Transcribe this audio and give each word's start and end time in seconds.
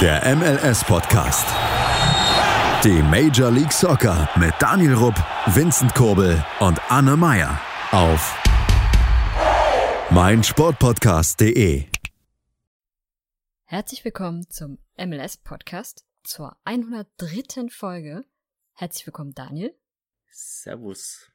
Der 0.00 0.22
MLS-Podcast. 0.36 1.44
Die 2.84 3.02
Major 3.02 3.50
League 3.50 3.72
Soccer 3.72 4.28
mit 4.38 4.54
Daniel 4.60 4.94
Rupp, 4.94 5.16
Vincent 5.46 5.92
Kurbel 5.92 6.44
und 6.60 6.78
Anne 6.88 7.16
Meyer 7.16 7.60
auf 7.90 8.40
meinsportpodcast.de. 10.12 11.86
Herzlich 13.64 14.04
willkommen 14.04 14.48
zum 14.48 14.78
MLS-Podcast 14.96 16.06
zur 16.22 16.56
103. 16.62 17.68
Folge. 17.68 18.24
Herzlich 18.74 19.04
willkommen, 19.04 19.34
Daniel. 19.34 19.74
Servus. 20.30 21.28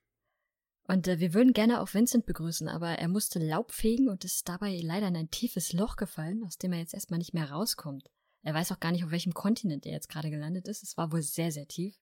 Und 0.88 1.10
äh, 1.10 1.20
wir 1.20 1.34
würden 1.34 1.52
gerne 1.52 1.82
auch 1.82 1.94
Vincent 1.94 2.26
begrüßen, 2.26 2.70
aber 2.70 2.92
er 2.92 3.10
musste 3.10 3.40
Laub 3.40 3.74
fegen 3.74 4.08
und 4.08 4.24
ist 4.24 4.48
dabei 4.48 4.80
leider 4.82 5.10
in 5.10 5.18
ein 5.18 5.32
tiefes 5.32 5.74
Loch 5.74 5.98
gefallen, 5.98 6.46
aus 6.46 6.58
dem 6.58 6.72
er 6.72 6.80
jetzt 6.80 6.94
erstmal 6.94 7.18
nicht 7.18 7.34
mehr 7.34 7.52
rauskommt. 7.52 8.10
Er 8.44 8.54
weiß 8.54 8.72
auch 8.72 8.80
gar 8.80 8.92
nicht, 8.92 9.04
auf 9.04 9.12
welchem 9.12 9.34
Kontinent 9.34 9.86
er 9.86 9.94
jetzt 9.94 10.10
gerade 10.10 10.30
gelandet 10.30 10.68
ist. 10.68 10.84
Es 10.84 10.98
war 10.98 11.12
wohl 11.12 11.22
sehr, 11.22 11.52
sehr 11.52 11.68
tief. 11.68 11.98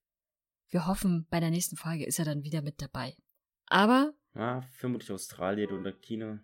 Wir 0.70 0.88
hoffen, 0.88 1.28
bei 1.30 1.40
der 1.40 1.52
nächsten 1.52 1.78
Folge 1.78 2.06
ist 2.06 2.20
er 2.20 2.26
dann 2.26 2.44
wieder 2.44 2.62
mit 2.62 2.82
dabei. 2.82 3.16
Aber. 3.68 4.14
Ah, 4.34 4.62
vermutlich 4.62 5.12
Australien 5.12 5.72
oder 5.72 5.92
China. 5.92 6.44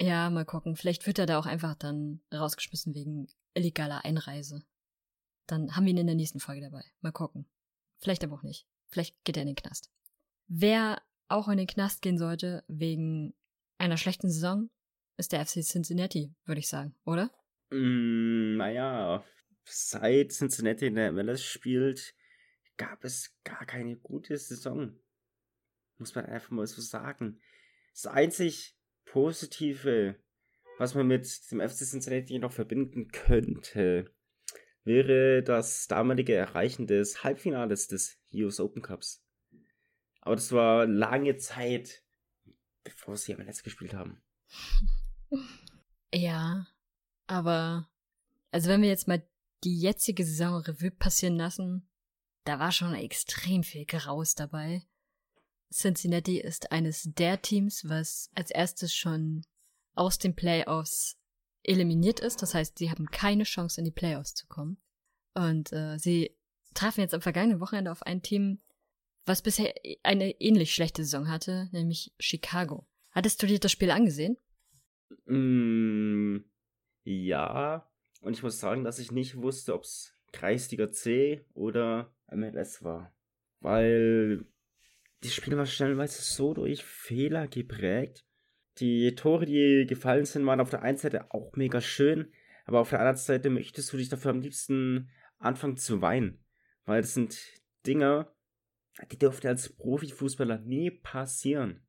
Ja, 0.00 0.30
mal 0.30 0.44
gucken. 0.44 0.76
Vielleicht 0.76 1.06
wird 1.06 1.18
er 1.18 1.26
da 1.26 1.38
auch 1.38 1.46
einfach 1.46 1.74
dann 1.74 2.20
rausgeschmissen 2.32 2.94
wegen 2.94 3.28
illegaler 3.54 4.04
Einreise. 4.04 4.64
Dann 5.46 5.74
haben 5.74 5.84
wir 5.84 5.90
ihn 5.90 5.98
in 5.98 6.06
der 6.06 6.16
nächsten 6.16 6.40
Folge 6.40 6.60
dabei. 6.60 6.84
Mal 7.00 7.12
gucken. 7.12 7.48
Vielleicht 7.98 8.22
aber 8.22 8.34
auch 8.34 8.42
nicht. 8.42 8.66
Vielleicht 8.88 9.24
geht 9.24 9.36
er 9.36 9.42
in 9.42 9.48
den 9.48 9.56
Knast. 9.56 9.90
Wer 10.46 11.02
auch 11.28 11.48
in 11.48 11.58
den 11.58 11.66
Knast 11.66 12.02
gehen 12.02 12.18
sollte 12.18 12.64
wegen 12.68 13.34
einer 13.78 13.96
schlechten 13.96 14.30
Saison, 14.30 14.70
ist 15.16 15.32
der 15.32 15.44
FC 15.44 15.62
Cincinnati, 15.62 16.34
würde 16.44 16.60
ich 16.60 16.68
sagen, 16.68 16.94
oder? 17.04 17.30
Mm, 17.70 18.56
naja, 18.56 19.24
seit 19.64 20.32
Cincinnati 20.32 20.86
in 20.86 20.94
der 20.94 21.12
MLS 21.12 21.44
spielt, 21.44 22.14
gab 22.76 23.04
es 23.04 23.36
gar 23.44 23.66
keine 23.66 23.96
gute 23.96 24.36
Saison. 24.38 24.98
Muss 25.98 26.14
man 26.14 26.26
einfach 26.26 26.50
mal 26.50 26.66
so 26.66 26.80
sagen. 26.80 27.40
Das 27.92 28.06
einzig 28.06 28.76
Positive, 29.04 30.16
was 30.78 30.94
man 30.94 31.06
mit 31.06 31.26
dem 31.50 31.60
FC 31.60 31.84
Cincinnati 31.84 32.38
noch 32.38 32.52
verbinden 32.52 33.08
könnte, 33.08 34.10
wäre 34.84 35.42
das 35.42 35.86
damalige 35.88 36.34
Erreichen 36.34 36.86
des 36.86 37.24
Halbfinales 37.24 37.88
des 37.88 38.18
US 38.32 38.60
Open 38.60 38.82
Cups. 38.82 39.24
Aber 40.20 40.36
das 40.36 40.52
war 40.52 40.86
lange 40.86 41.36
Zeit, 41.36 42.02
bevor 42.84 43.16
sie 43.16 43.34
Netz 43.34 43.62
gespielt 43.62 43.94
haben. 43.94 44.22
Ja, 46.14 46.66
aber 47.28 47.88
also 48.50 48.68
wenn 48.68 48.82
wir 48.82 48.88
jetzt 48.88 49.06
mal 49.06 49.22
die 49.64 49.78
jetzige 49.78 50.24
Saison 50.24 50.56
Revue 50.56 50.90
passieren 50.90 51.36
lassen, 51.36 51.88
da 52.44 52.58
war 52.58 52.72
schon 52.72 52.94
extrem 52.94 53.62
viel 53.62 53.84
Graus 53.84 54.34
dabei. 54.34 54.82
Cincinnati 55.72 56.40
ist 56.40 56.72
eines 56.72 57.02
der 57.04 57.42
Teams, 57.42 57.88
was 57.88 58.30
als 58.34 58.50
erstes 58.50 58.94
schon 58.94 59.44
aus 59.94 60.18
den 60.18 60.34
Playoffs 60.34 61.18
eliminiert 61.62 62.20
ist. 62.20 62.40
Das 62.40 62.54
heißt, 62.54 62.78
sie 62.78 62.90
haben 62.90 63.06
keine 63.10 63.44
Chance, 63.44 63.80
in 63.80 63.84
die 63.84 63.90
Playoffs 63.90 64.34
zu 64.34 64.46
kommen. 64.46 64.78
Und 65.34 65.72
äh, 65.72 65.98
sie 65.98 66.36
trafen 66.72 67.00
jetzt 67.00 67.14
am 67.14 67.20
vergangenen 67.20 67.60
Wochenende 67.60 67.92
auf 67.92 68.02
ein 68.02 68.22
Team, 68.22 68.62
was 69.26 69.42
bisher 69.42 69.74
eine 70.02 70.30
ähnlich 70.40 70.74
schlechte 70.74 71.04
Saison 71.04 71.28
hatte, 71.28 71.68
nämlich 71.72 72.14
Chicago. 72.18 72.86
Hattest 73.10 73.42
du 73.42 73.46
dir 73.46 73.58
das 73.58 73.72
Spiel 73.72 73.90
angesehen? 73.90 74.38
Mm, 75.26 76.38
ja. 77.08 77.88
Und 78.20 78.34
ich 78.34 78.42
muss 78.42 78.60
sagen, 78.60 78.84
dass 78.84 78.98
ich 78.98 79.12
nicht 79.12 79.40
wusste, 79.40 79.74
ob 79.74 79.82
es 79.82 80.14
Kreisliga 80.32 80.90
C 80.90 81.44
oder 81.54 82.12
MLS 82.30 82.82
war. 82.82 83.14
Weil 83.60 84.44
die 85.22 85.30
Spiele 85.30 85.56
waren 85.56 85.66
stellenweise 85.66 86.22
so 86.22 86.54
durch 86.54 86.84
Fehler 86.84 87.48
geprägt. 87.48 88.24
Die 88.78 89.14
Tore, 89.14 89.46
die 89.46 89.86
gefallen 89.88 90.24
sind, 90.24 90.46
waren 90.46 90.60
auf 90.60 90.70
der 90.70 90.82
einen 90.82 90.98
Seite 90.98 91.32
auch 91.32 91.56
mega 91.56 91.80
schön, 91.80 92.32
aber 92.64 92.80
auf 92.80 92.90
der 92.90 93.00
anderen 93.00 93.16
Seite 93.16 93.50
möchtest 93.50 93.92
du 93.92 93.96
dich 93.96 94.08
dafür 94.08 94.30
am 94.30 94.40
liebsten 94.40 95.10
anfangen 95.38 95.76
zu 95.76 96.00
weinen. 96.00 96.44
Weil 96.84 97.00
das 97.00 97.14
sind 97.14 97.40
Dinger, 97.86 98.32
die 99.10 99.18
dürfte 99.18 99.48
als 99.48 99.70
Profifußballer 99.70 100.58
nie 100.58 100.90
passieren. 100.90 101.86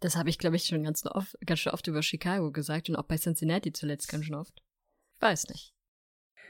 Das 0.00 0.16
habe 0.16 0.30
ich, 0.30 0.38
glaube 0.38 0.56
ich, 0.56 0.64
schon 0.64 0.82
ganz 0.82 1.04
oft, 1.06 1.36
ganz 1.46 1.60
schön 1.60 1.72
oft 1.72 1.86
über 1.86 2.02
Chicago 2.02 2.50
gesagt 2.50 2.88
und 2.88 2.96
auch 2.96 3.04
bei 3.04 3.18
Cincinnati 3.18 3.72
zuletzt 3.72 4.08
ganz 4.08 4.24
schön 4.24 4.34
oft. 4.34 4.62
Ich 5.16 5.22
weiß 5.22 5.48
nicht. 5.48 5.74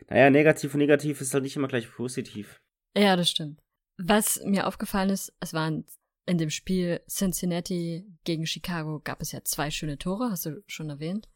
Naja, 0.08 0.30
negativ 0.30 0.72
und 0.74 0.78
negativ 0.78 1.20
ist 1.20 1.34
halt 1.34 1.42
nicht 1.42 1.56
immer 1.56 1.68
gleich 1.68 1.90
positiv. 1.90 2.60
Ja, 2.96 3.16
das 3.16 3.30
stimmt. 3.30 3.60
Was 3.98 4.40
mir 4.44 4.66
aufgefallen 4.66 5.10
ist, 5.10 5.32
es 5.40 5.52
waren 5.52 5.84
in 6.26 6.38
dem 6.38 6.50
Spiel 6.50 7.00
Cincinnati 7.08 8.06
gegen 8.24 8.46
Chicago 8.46 9.00
gab 9.00 9.20
es 9.20 9.32
ja 9.32 9.42
zwei 9.42 9.70
schöne 9.70 9.98
Tore, 9.98 10.30
hast 10.30 10.46
du 10.46 10.62
schon 10.66 10.88
erwähnt. 10.88 11.28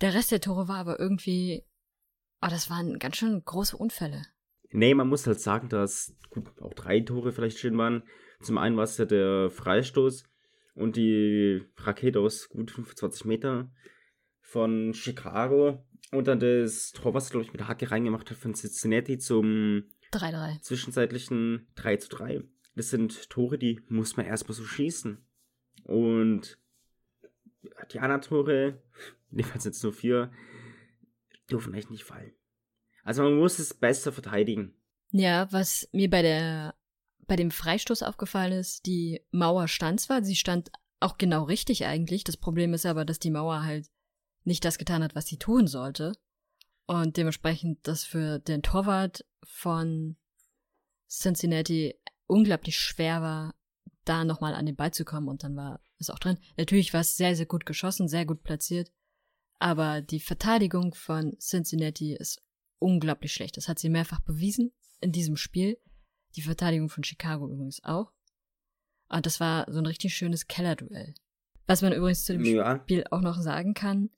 Der 0.00 0.14
Rest 0.14 0.32
der 0.32 0.40
Tore 0.40 0.66
war 0.66 0.78
aber 0.78 0.98
irgendwie, 0.98 1.64
oh, 2.42 2.48
das 2.50 2.68
waren 2.68 2.98
ganz 2.98 3.16
schön 3.16 3.42
große 3.44 3.76
Unfälle. 3.76 4.26
Nee, 4.70 4.94
man 4.94 5.08
muss 5.08 5.26
halt 5.26 5.40
sagen, 5.40 5.68
dass 5.68 6.16
gut, 6.30 6.60
auch 6.60 6.74
drei 6.74 7.00
Tore 7.00 7.32
vielleicht 7.32 7.58
schön 7.58 7.78
waren. 7.78 8.02
Zum 8.42 8.58
einen 8.58 8.76
war 8.76 8.84
es 8.84 8.98
ja 8.98 9.04
der 9.04 9.50
Freistoß 9.50 10.24
und 10.74 10.96
die 10.96 11.62
Rakete 11.76 12.20
aus 12.20 12.48
gut 12.48 12.70
25 12.70 13.24
Meter 13.24 13.70
von 14.40 14.94
Chicago 14.94 15.84
und 16.10 16.28
dann 16.28 16.40
das 16.40 16.92
Tor, 16.92 17.14
was 17.14 17.30
glaube 17.30 17.44
ich 17.44 17.52
mit 17.52 17.60
der 17.60 17.68
Hacke 17.68 17.90
reingemacht 17.90 18.30
hat 18.30 18.38
von 18.38 18.54
Cincinnati 18.54 19.18
zum 19.18 19.84
3-3. 20.12 20.60
zwischenzeitlichen 20.60 21.66
3 21.74 21.96
zu 21.96 22.08
3. 22.08 22.44
Das 22.76 22.90
sind 22.90 23.30
Tore, 23.30 23.58
die 23.58 23.80
muss 23.88 24.16
man 24.16 24.26
erstmal 24.26 24.54
so 24.54 24.64
schießen. 24.64 25.24
Und 25.84 26.58
die 27.92 28.00
anderen 28.00 28.22
Tore, 28.22 28.82
jedenfalls 29.30 29.64
jetzt 29.64 29.82
nur 29.82 29.92
vier, 29.92 30.32
dürfen 31.50 31.74
echt 31.74 31.90
nicht 31.90 32.04
fallen. 32.04 32.32
Also 33.02 33.22
man 33.22 33.36
muss 33.36 33.58
es 33.58 33.74
besser 33.74 34.12
verteidigen. 34.12 34.74
Ja, 35.10 35.46
was 35.52 35.88
mir 35.92 36.10
bei 36.10 36.22
der 36.22 36.74
bei 37.26 37.36
dem 37.36 37.50
Freistoß 37.50 38.02
aufgefallen 38.02 38.52
ist, 38.52 38.86
die 38.86 39.20
Mauer 39.30 39.68
stand 39.68 40.00
zwar, 40.00 40.22
sie 40.22 40.36
stand 40.36 40.70
auch 41.00 41.18
genau 41.18 41.44
richtig 41.44 41.84
eigentlich. 41.84 42.24
Das 42.24 42.36
Problem 42.36 42.74
ist 42.74 42.86
aber, 42.86 43.04
dass 43.04 43.18
die 43.18 43.30
Mauer 43.30 43.62
halt 43.62 43.90
nicht 44.44 44.64
das 44.64 44.78
getan 44.78 45.02
hat, 45.02 45.14
was 45.14 45.26
sie 45.26 45.38
tun 45.38 45.66
sollte. 45.66 46.12
Und 46.86 47.16
dementsprechend 47.16 47.86
das 47.86 48.04
für 48.04 48.38
den 48.38 48.62
Torwart 48.62 49.24
von 49.42 50.16
Cincinnati 51.08 51.94
unglaublich 52.26 52.78
schwer 52.78 53.22
war, 53.22 53.54
da 54.04 54.24
nochmal 54.24 54.54
an 54.54 54.66
den 54.66 54.76
Ball 54.76 54.92
zu 54.92 55.04
kommen 55.04 55.28
und 55.28 55.44
dann 55.44 55.56
war 55.56 55.80
es 55.98 56.10
auch 56.10 56.18
drin. 56.18 56.38
Natürlich 56.56 56.92
war 56.92 57.00
es 57.00 57.16
sehr, 57.16 57.36
sehr 57.36 57.46
gut 57.46 57.64
geschossen, 57.64 58.08
sehr 58.08 58.26
gut 58.26 58.42
platziert. 58.42 58.92
Aber 59.58 60.02
die 60.02 60.20
Verteidigung 60.20 60.94
von 60.94 61.38
Cincinnati 61.38 62.14
ist 62.14 62.42
unglaublich 62.78 63.32
schlecht. 63.32 63.56
Das 63.56 63.68
hat 63.68 63.78
sie 63.78 63.88
mehrfach 63.88 64.20
bewiesen 64.20 64.72
in 65.00 65.12
diesem 65.12 65.36
Spiel. 65.36 65.78
Die 66.36 66.42
Verteidigung 66.42 66.88
von 66.88 67.04
Chicago 67.04 67.48
übrigens 67.48 67.82
auch. 67.84 68.12
Und 69.08 69.26
das 69.26 69.40
war 69.40 69.70
so 69.70 69.78
ein 69.78 69.86
richtig 69.86 70.14
schönes 70.14 70.48
Kellerduell. 70.48 71.14
Was 71.66 71.82
man 71.82 71.92
übrigens 71.92 72.24
zu 72.24 72.32
dem 72.32 72.44
Ja. 72.44 72.80
Spiel 72.80 73.04
auch 73.10 73.20
noch 73.20 73.40
sagen 73.40 73.74
kann, 73.74 74.10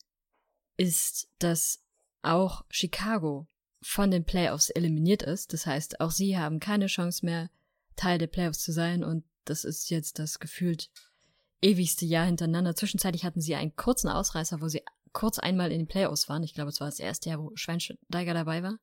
ist, 0.76 1.28
dass 1.38 1.84
auch 2.22 2.64
Chicago 2.70 3.46
von 3.82 4.10
den 4.10 4.24
Playoffs 4.24 4.70
eliminiert 4.70 5.22
ist. 5.22 5.52
Das 5.52 5.66
heißt, 5.66 6.00
auch 6.00 6.10
sie 6.10 6.38
haben 6.38 6.60
keine 6.60 6.86
Chance 6.86 7.24
mehr, 7.24 7.50
Teil 7.94 8.18
der 8.18 8.26
Playoffs 8.26 8.60
zu 8.60 8.72
sein. 8.72 9.04
Und 9.04 9.24
das 9.44 9.64
ist 9.64 9.90
jetzt 9.90 10.18
das 10.18 10.38
gefühlt 10.38 10.90
ewigste 11.62 12.04
Jahr 12.04 12.26
hintereinander. 12.26 12.74
Zwischenzeitlich 12.74 13.24
hatten 13.24 13.40
sie 13.40 13.54
einen 13.54 13.76
kurzen 13.76 14.08
Ausreißer, 14.08 14.60
wo 14.60 14.68
sie 14.68 14.82
kurz 15.12 15.38
einmal 15.38 15.72
in 15.72 15.78
den 15.78 15.88
Playoffs 15.88 16.28
waren. 16.28 16.42
Ich 16.42 16.54
glaube, 16.54 16.70
es 16.70 16.80
war 16.80 16.88
das 16.88 17.00
erste 17.00 17.30
Jahr, 17.30 17.42
wo 17.42 17.52
Schweinsteiger 17.54 18.34
dabei 18.34 18.62
war. 18.62 18.78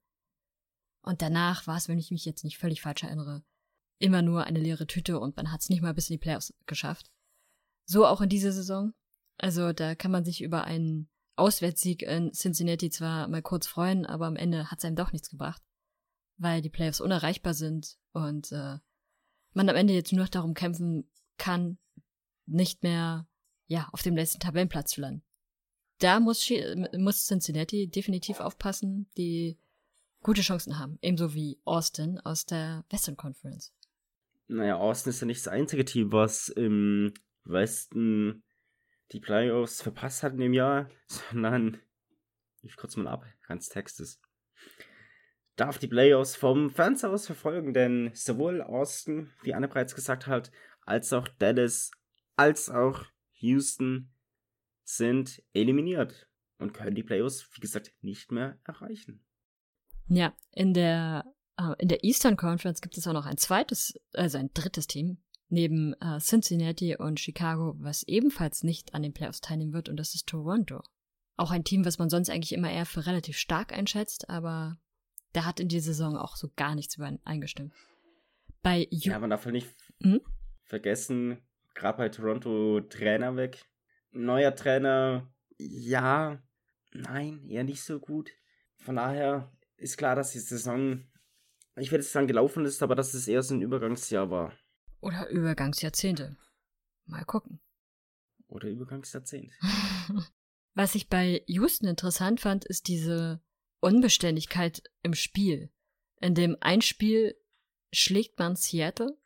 Und 1.04 1.22
danach 1.22 1.68
war 1.68 1.78
es, 1.78 1.88
wenn 1.88 2.00
ich 2.00 2.12
mich 2.12 2.26
jetzt 2.26 2.44
nicht 2.44 2.58
völlig 2.58 2.82
falsch 2.82 3.04
erinnere, 3.04 3.44
immer 4.00 4.22
nur 4.22 4.46
eine 4.46 4.60
leere 4.60 4.88
Tüte 4.88 5.20
und 5.20 5.36
man 5.36 5.52
hat 5.52 5.62
es 5.62 5.70
nicht 5.70 5.82
mal 5.82 5.94
bis 5.94 6.10
in 6.10 6.16
die 6.16 6.20
Playoffs 6.20 6.54
geschafft. 6.66 7.12
So 7.86 8.08
auch 8.08 8.22
in 8.22 8.30
dieser 8.30 8.52
Saison. 8.52 8.94
Also 9.38 9.74
da 9.74 9.96
kann 9.96 10.12
man 10.12 10.26
sich 10.26 10.42
über 10.42 10.64
einen 10.64 11.10
Auswärtssieg 11.36 12.04
in 12.04 12.32
Cincinnati 12.32 12.90
zwar 12.90 13.28
mal 13.28 13.42
kurz 13.42 13.68
freuen, 13.68 14.06
aber 14.06 14.28
am 14.28 14.36
Ende 14.36 14.72
hat 14.72 14.80
es 14.80 14.86
einem 14.86 14.96
doch 14.96 15.12
nichts 15.12 15.30
gebracht, 15.30 15.62
weil 16.38 16.62
die 16.62 16.70
Playoffs 16.70 17.02
unerreichbar 17.02 17.54
sind 17.54 17.98
und 18.14 18.52
äh, 18.52 18.78
man 19.54 19.70
am 19.70 19.76
Ende 19.76 19.94
jetzt 19.94 20.14
nur 20.14 20.24
noch 20.24 20.30
darum 20.30 20.54
kämpfen 20.54 21.10
kann, 21.38 21.78
nicht 22.46 22.84
mehr 22.84 23.28
ja 23.68 23.90
auf 23.92 24.04
dem 24.04 24.16
letzten 24.16 24.40
Tabellenplatz 24.40 24.92
zu 24.92 25.02
landen. 25.02 25.24
Da 26.00 26.20
muss, 26.20 26.50
muss 26.98 27.26
Cincinnati 27.26 27.88
definitiv 27.88 28.40
aufpassen, 28.40 29.10
die 29.18 29.58
gute 30.24 30.42
Chancen 30.42 30.80
haben, 30.80 30.98
ebenso 31.02 31.34
wie 31.34 31.60
Austin 31.66 32.20
aus 32.22 32.46
der 32.46 32.86
Western 32.90 33.18
Conference. 33.18 33.74
Naja, 34.48 34.78
Austin 34.78 35.12
ist 35.12 35.22
ja 35.22 35.28
nicht 35.28 35.46
das 35.46 35.54
einzige 35.54 35.86
Team, 35.86 36.12
was 36.12 36.50
im 36.50 37.14
Westen 37.44 38.44
die 39.12 39.20
Playoffs 39.20 39.82
verpasst 39.82 40.24
hat 40.24 40.34
in 40.34 40.40
dem 40.40 40.54
Jahr, 40.54 40.90
sondern 41.08 41.80
ich 42.62 42.76
kurz 42.78 42.96
mal 42.96 43.08
ab, 43.08 43.26
ganz 43.48 43.70
Textes. 43.70 44.20
Darf 45.56 45.78
die 45.78 45.88
Playoffs 45.88 46.36
vom 46.36 46.72
Fernseher 46.72 47.12
aus 47.12 47.28
verfolgen, 47.28 47.74
denn 47.74 48.12
sowohl 48.16 48.62
Austin, 48.62 49.30
wie 49.44 49.54
Anne 49.54 49.68
bereits 49.68 49.94
gesagt 49.94 50.26
hat, 50.26 50.52
als 50.82 51.14
auch 51.14 51.28
Dallas, 51.28 51.92
als 52.36 52.70
auch 52.70 53.06
Houston 53.34 54.12
sind 54.84 55.44
eliminiert 55.54 56.28
und 56.58 56.74
können 56.74 56.96
die 56.96 57.04
Playoffs, 57.04 57.48
wie 57.54 57.62
gesagt, 57.62 57.94
nicht 58.02 58.32
mehr 58.32 58.58
erreichen. 58.64 59.24
Ja, 60.08 60.34
in 60.52 60.74
der, 60.74 61.26
äh, 61.58 61.74
in 61.80 61.88
der 61.88 62.04
Eastern 62.04 62.38
Conference 62.38 62.82
gibt 62.82 62.98
es 62.98 63.08
auch 63.08 63.14
noch 63.14 63.26
ein 63.26 63.38
zweites, 63.38 63.94
also 64.14 64.38
ein 64.38 64.52
drittes 64.54 64.88
Team, 64.88 65.18
neben 65.50 65.94
äh, 66.02 66.20
Cincinnati 66.20 66.96
und 66.98 67.20
Chicago, 67.20 67.76
was 67.78 68.04
ebenfalls 68.04 68.64
nicht 68.64 68.94
an 68.94 69.04
den 69.04 69.14
Playoffs 69.14 69.42
teilnehmen 69.42 69.74
wird, 69.74 69.90
und 69.90 69.98
das 69.98 70.16
ist 70.16 70.28
Toronto. 70.28 70.82
Auch 71.36 71.52
ein 71.52 71.64
Team, 71.64 71.86
was 71.86 71.98
man 71.98 72.10
sonst 72.10 72.30
eigentlich 72.30 72.54
immer 72.54 72.72
eher 72.72 72.86
für 72.86 73.06
relativ 73.06 73.38
stark 73.38 73.74
einschätzt, 73.74 74.30
aber 74.30 74.78
der 75.34 75.46
hat 75.46 75.60
in 75.60 75.68
dieser 75.68 75.94
Saison 75.94 76.16
auch 76.16 76.36
so 76.36 76.52
gar 76.56 76.76
nichts 76.76 76.96
über 76.96 77.12
eingestimmt. 77.24 77.74
Bei 78.62 78.88
Ju 78.92 79.12
ja, 79.12 79.20
man 79.20 79.30
darf 79.30 79.46
halt 79.46 79.54
nicht 79.54 79.68
hm? 80.02 80.22
vergessen, 80.64 81.40
gerade 81.74 81.98
bei 81.98 82.10
Toronto 82.10 82.82
Trainer 82.82 83.36
weg. 83.36 83.66
Neuer 84.12 84.56
Trainer, 84.56 85.28
ja, 85.58 86.42
nein, 86.94 87.44
eher 87.48 87.64
nicht 87.64 87.84
so 87.84 88.00
gut. 88.00 88.32
Von 88.78 88.96
daher 88.96 89.52
ist 89.78 89.98
klar, 89.98 90.16
dass 90.16 90.32
die 90.32 90.40
Saison, 90.40 91.06
ich 91.76 91.92
werde 91.92 92.04
jetzt 92.04 92.14
sagen, 92.14 92.28
gelaufen 92.28 92.66
ist, 92.66 92.82
aber 92.84 92.96
dass 92.96 93.14
es 93.14 93.28
eher 93.28 93.44
so 93.44 93.54
ein 93.54 93.62
Übergangsjahr 93.62 94.30
war. 94.30 94.58
Oder 95.02 95.30
Übergangsjahrzehnte. 95.30 96.38
Mal 97.06 97.26
gucken. 97.26 97.60
Oder 98.48 98.70
Übergangsjahrzehnt. 98.70 99.52
Was 100.76 100.96
ich 100.96 101.10
bei 101.10 101.44
Houston 101.48 101.88
interessant 101.88 102.40
fand, 102.40 102.66
ist 102.66 102.88
diese 102.88 103.42
Unbeständigkeit 103.80 104.82
im 105.02 105.14
Spiel. 105.14 105.72
In 106.22 106.36
dem 106.36 106.58
ein 106.62 106.82
Spiel 106.82 107.36
schlägt 107.92 108.40
man 108.40 108.56
Seattle. 108.56 109.18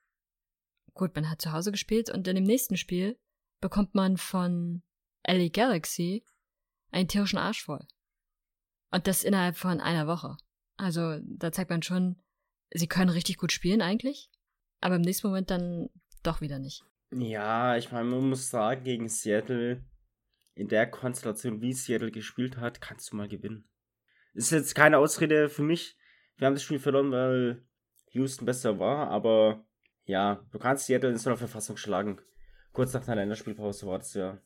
Gut, 0.94 1.16
man 1.16 1.30
hat 1.30 1.42
zu 1.42 1.52
Hause 1.52 1.72
gespielt 1.72 2.10
und 2.10 2.28
in 2.28 2.36
dem 2.36 2.44
nächsten 2.44 2.76
Spiel 2.76 3.20
bekommt 3.62 3.96
man 3.96 4.18
von 4.18 4.82
LA 5.28 5.50
Galaxy 5.50 6.26
einen 6.92 7.08
tierischen 7.08 7.38
Arsch 7.38 7.64
voll. 7.64 7.88
Und 8.92 9.08
das 9.08 9.24
innerhalb 9.24 9.56
von 9.56 9.80
einer 9.80 10.08
Woche. 10.08 10.38
Also 10.78 11.20
da 11.24 11.52
zeigt 11.52 11.70
man 11.70 11.84
schon, 11.84 12.18
sie 12.72 12.88
können 12.88 13.10
richtig 13.10 13.38
gut 13.38 13.52
spielen 13.52 13.82
eigentlich, 13.82 14.30
aber 14.80 14.96
im 14.96 15.02
nächsten 15.02 15.28
Moment 15.28 15.50
dann 15.50 15.90
doch 16.24 16.42
wieder 16.42 16.60
nicht. 16.60 16.84
Ja, 17.12 17.78
ich 17.78 17.92
meine, 17.92 18.10
man 18.10 18.30
muss 18.30 18.50
sagen, 18.50 18.84
gegen 18.84 19.08
Seattle, 19.08 19.84
in 20.56 20.68
der 20.68 20.90
Konstellation, 20.90 21.62
wie 21.62 21.74
Seattle 21.74 22.12
gespielt 22.12 22.58
hat, 22.58 22.82
kannst 22.82 23.12
du 23.12 23.16
mal 23.16 23.28
gewinnen. 23.28 23.70
Ist 24.34 24.52
jetzt 24.52 24.76
keine 24.76 24.98
Ausrede 24.98 25.50
für 25.50 25.64
mich. 25.64 25.98
Wir 26.36 26.48
haben 26.48 26.54
das 26.54 26.64
Spiel 26.64 26.80
verloren, 26.80 27.12
weil 27.12 27.66
Houston 28.12 28.46
besser 28.46 28.78
war, 28.80 29.10
aber 29.10 29.66
ja, 30.06 30.46
du 30.52 30.60
kannst 30.60 30.86
Seattle 30.86 31.10
in 31.10 31.18
so 31.18 31.30
einer 31.30 31.38
Verfassung 31.38 31.78
schlagen. 31.78 32.20
Kurz 32.72 32.94
nach 32.94 33.08
einer 33.08 33.16
Länderspielpause 33.16 33.88
war 33.88 34.00
das 34.00 34.14
ja. 34.14 34.40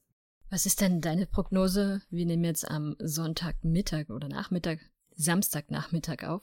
Was 0.52 0.66
ist 0.66 0.82
denn 0.82 1.00
deine 1.00 1.28
Prognose? 1.28 2.02
Wir 2.10 2.26
nehmen 2.26 2.44
jetzt 2.44 2.70
am 2.70 2.98
Sonntagmittag 3.00 4.10
oder 4.10 4.28
Nachmittag, 4.28 4.80
Samstagnachmittag 5.12 6.28
auf. 6.28 6.42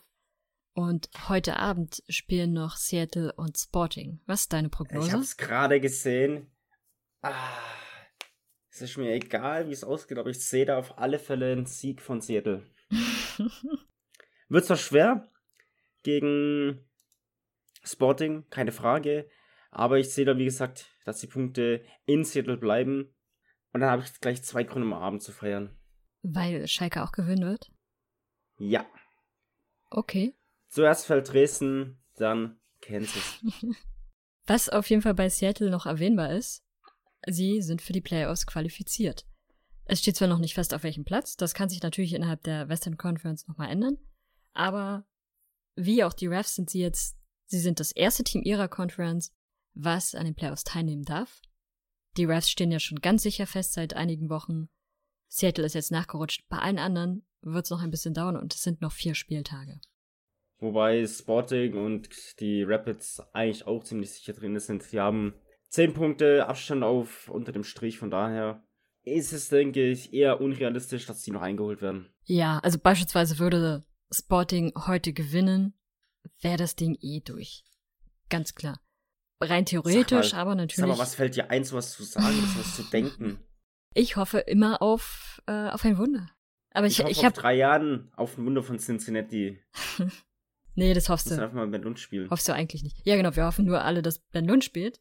Und 0.73 1.11
heute 1.29 1.59
Abend 1.59 2.03
spielen 2.09 2.55
noch 2.55 2.77
Seattle 2.77 3.35
und 3.35 3.59
Sporting. 3.59 4.23
Was 4.25 4.43
ist 4.43 4.55
deine 4.55 4.71
Prognose? 4.71 5.09
Ich 5.09 5.13
hab's 5.13 5.37
gerade 5.37 5.79
gesehen. 5.79 6.51
Ah, 7.21 7.35
es 8.71 8.81
ist 8.81 8.97
mir 8.97 9.13
egal, 9.13 9.69
wie 9.69 9.73
es 9.73 9.85
ausgeht, 9.85 10.17
aber 10.17 10.31
ich 10.31 10.43
sehe 10.43 10.65
da 10.65 10.79
auf 10.79 10.97
alle 10.97 11.19
Fälle 11.19 11.53
einen 11.53 11.67
Sieg 11.67 12.01
von 12.01 12.23
Seattle. 12.23 12.63
Wird 14.49 14.65
zwar 14.65 14.79
schwer 14.79 15.31
gegen 16.03 16.89
Sporting, 17.83 18.49
keine 18.49 18.73
Frage. 18.73 19.29
Aber 19.71 19.99
ich 19.99 20.09
sehe 20.09 20.25
da, 20.25 20.39
wie 20.39 20.47
gesagt, 20.47 20.87
dass 21.05 21.21
die 21.21 21.27
Punkte 21.27 21.85
in 22.07 22.25
Seattle 22.25 22.57
bleiben. 22.57 23.15
Und 23.73 23.81
dann 23.81 23.91
habe 23.91 24.03
ich 24.03 24.21
gleich 24.21 24.43
zwei 24.43 24.65
Gründe 24.65 24.87
am 24.87 25.03
Abend 25.03 25.23
zu 25.23 25.33
feiern. 25.33 25.77
Weil 26.23 26.67
Schalke 26.67 27.03
auch 27.03 27.13
gewinnen 27.13 27.47
wird? 27.47 27.71
Ja. 28.59 28.87
Okay. 29.91 30.35
Zuerst 30.69 31.07
fällt 31.07 31.33
Dresden, 31.33 32.03
dann 32.17 32.61
Kansas. 32.81 33.41
Was 34.47 34.69
auf 34.69 34.89
jeden 34.89 35.03
Fall 35.03 35.15
bei 35.15 35.29
Seattle 35.29 35.71
noch 35.71 35.87
erwähnbar 35.87 36.33
ist, 36.33 36.65
sie 37.27 37.63
sind 37.63 37.83
für 37.83 37.93
die 37.93 38.01
Playoffs 38.01 38.47
qualifiziert. 38.47 39.27
Es 39.85 40.01
steht 40.01 40.17
zwar 40.17 40.29
noch 40.29 40.39
nicht 40.39 40.55
fest, 40.55 40.75
auf 40.75 40.83
welchem 40.83 41.05
Platz, 41.05 41.37
das 41.37 41.55
kann 41.55 41.69
sich 41.69 41.83
natürlich 41.83 42.15
innerhalb 42.15 42.43
der 42.43 42.69
Western 42.69 42.97
Conference 42.97 43.47
nochmal 43.49 43.71
ändern, 43.71 43.99
aber 44.53 45.07
wie 45.77 46.05
auch 46.05 46.13
die 46.13 46.27
Refs 46.27 46.55
sind 46.55 46.69
sie 46.69 46.81
jetzt, 46.81 47.17
sie 47.47 47.61
sind 47.61 47.81
das 47.81 47.93
erste 47.93 48.25
Team 48.25 48.43
ihrer 48.43 48.69
Conference, 48.69 49.33
was 49.75 50.15
an 50.15 50.25
den 50.25 50.35
Playoffs 50.35 50.65
teilnehmen 50.65 51.05
darf. 51.05 51.41
Die 52.17 52.25
Refs 52.25 52.51
stehen 52.51 52.73
ja 52.73 52.81
schon 52.81 53.01
ganz 53.01 53.23
sicher 53.23 53.47
fest 53.47 53.75
seit 53.75 53.95
einigen 53.95 54.29
Wochen. 54.29 54.69
Seattle 55.29 55.67
ist 55.67 55.75
jetzt 55.75 55.93
nachgerutscht. 55.93 56.49
Bei 56.49 56.59
allen 56.59 56.79
anderen 56.79 57.27
wird 57.43 57.65
es 57.65 57.71
noch 57.71 57.83
ein 57.83 57.91
bisschen 57.91 58.15
dauern 58.15 58.37
und 58.37 58.55
es 58.55 58.63
sind 58.63 58.81
noch 58.81 58.93
vier 58.93 59.15
Spieltage. 59.15 59.81
Wobei 60.59 61.07
Sporting 61.07 61.75
und 61.75 62.09
die 62.41 62.65
Rapids 62.65 63.21
eigentlich 63.33 63.67
auch 63.67 63.85
ziemlich 63.85 64.11
sicher 64.13 64.33
drin 64.33 64.59
sind. 64.59 64.83
Sie 64.83 64.99
haben 64.99 65.35
zehn 65.69 65.95
Punkte 65.95 66.47
Abstand 66.47 66.83
auf 66.83 67.29
unter 67.29 67.53
dem 67.53 67.63
Strich, 67.63 67.99
von 67.99 68.11
daher 68.11 68.65
ist 69.05 69.33
es, 69.33 69.49
denke 69.49 69.89
ich, 69.89 70.13
eher 70.13 70.41
unrealistisch, 70.41 71.07
dass 71.07 71.23
sie 71.23 71.31
noch 71.31 71.43
eingeholt 71.43 71.81
werden. 71.81 72.13
Ja, 72.25 72.59
also 72.59 72.79
beispielsweise 72.79 73.39
würde 73.39 73.85
Sporting 74.11 74.73
heute 74.87 75.13
gewinnen, 75.13 75.75
wäre 76.41 76.57
das 76.57 76.75
Ding 76.75 76.99
eh 77.01 77.21
durch. 77.21 77.65
Ganz 78.29 78.55
klar. 78.55 78.81
Rein 79.41 79.67
theoretisch, 79.67 80.33
mal, 80.33 80.41
aber 80.41 80.55
natürlich. 80.55 80.77
Sag 80.77 80.89
mal, 80.89 80.99
was 80.99 81.15
fällt 81.15 81.37
dir 81.37 81.51
ein, 81.51 81.71
was 81.71 81.93
zu 81.93 82.03
sagen, 82.03 82.37
was 82.57 82.75
zu 82.75 82.83
denken? 82.83 83.39
Ich 83.95 84.17
hoffe 84.17 84.39
immer 84.39 84.83
auf, 84.83 85.41
äh, 85.47 85.69
auf 85.71 85.85
ein 85.85 85.97
Wunder. 85.97 86.31
Aber 86.73 86.87
ich, 86.87 86.99
ich, 86.99 87.05
hoffe 87.05 87.13
ich 87.13 87.25
habe 87.25 87.35
drei 87.35 87.55
Jahren 87.55 88.11
auf 88.17 88.37
ein 88.37 88.45
Wunder 88.45 88.63
von 88.63 88.79
Cincinnati. 88.79 89.61
nee, 90.75 90.93
das 90.93 91.09
hoffst 91.09 91.31
du. 91.31 91.37
Du 91.37 91.43
einfach 91.43 91.55
mal 91.55 91.69
Ben 91.69 91.83
Lund 91.83 91.99
spielen. 91.99 92.31
Hoffst 92.31 92.49
du 92.49 92.53
eigentlich 92.53 92.83
nicht. 92.83 93.05
Ja, 93.05 93.17
genau, 93.17 93.35
wir 93.35 93.47
hoffen 93.47 93.65
nur 93.65 93.83
alle, 93.83 94.03
dass 94.03 94.19
Ben 94.19 94.45
Lund 94.45 94.65
spielt. 94.65 95.01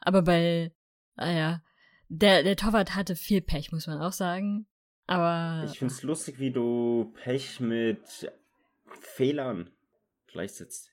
Aber 0.00 0.22
bei, 0.22 0.72
naja, 1.16 1.62
der, 2.08 2.42
der 2.42 2.56
Torwart 2.56 2.94
hatte 2.94 3.16
viel 3.16 3.40
Pech, 3.40 3.72
muss 3.72 3.86
man 3.86 4.00
auch 4.00 4.12
sagen. 4.12 4.66
Aber. 5.06 5.64
Ich 5.70 5.78
find's 5.78 6.02
lustig, 6.02 6.38
wie 6.38 6.50
du 6.50 7.12
Pech 7.22 7.60
mit 7.60 8.30
Fehlern 9.00 9.70
gleichsetzt. 10.26 10.92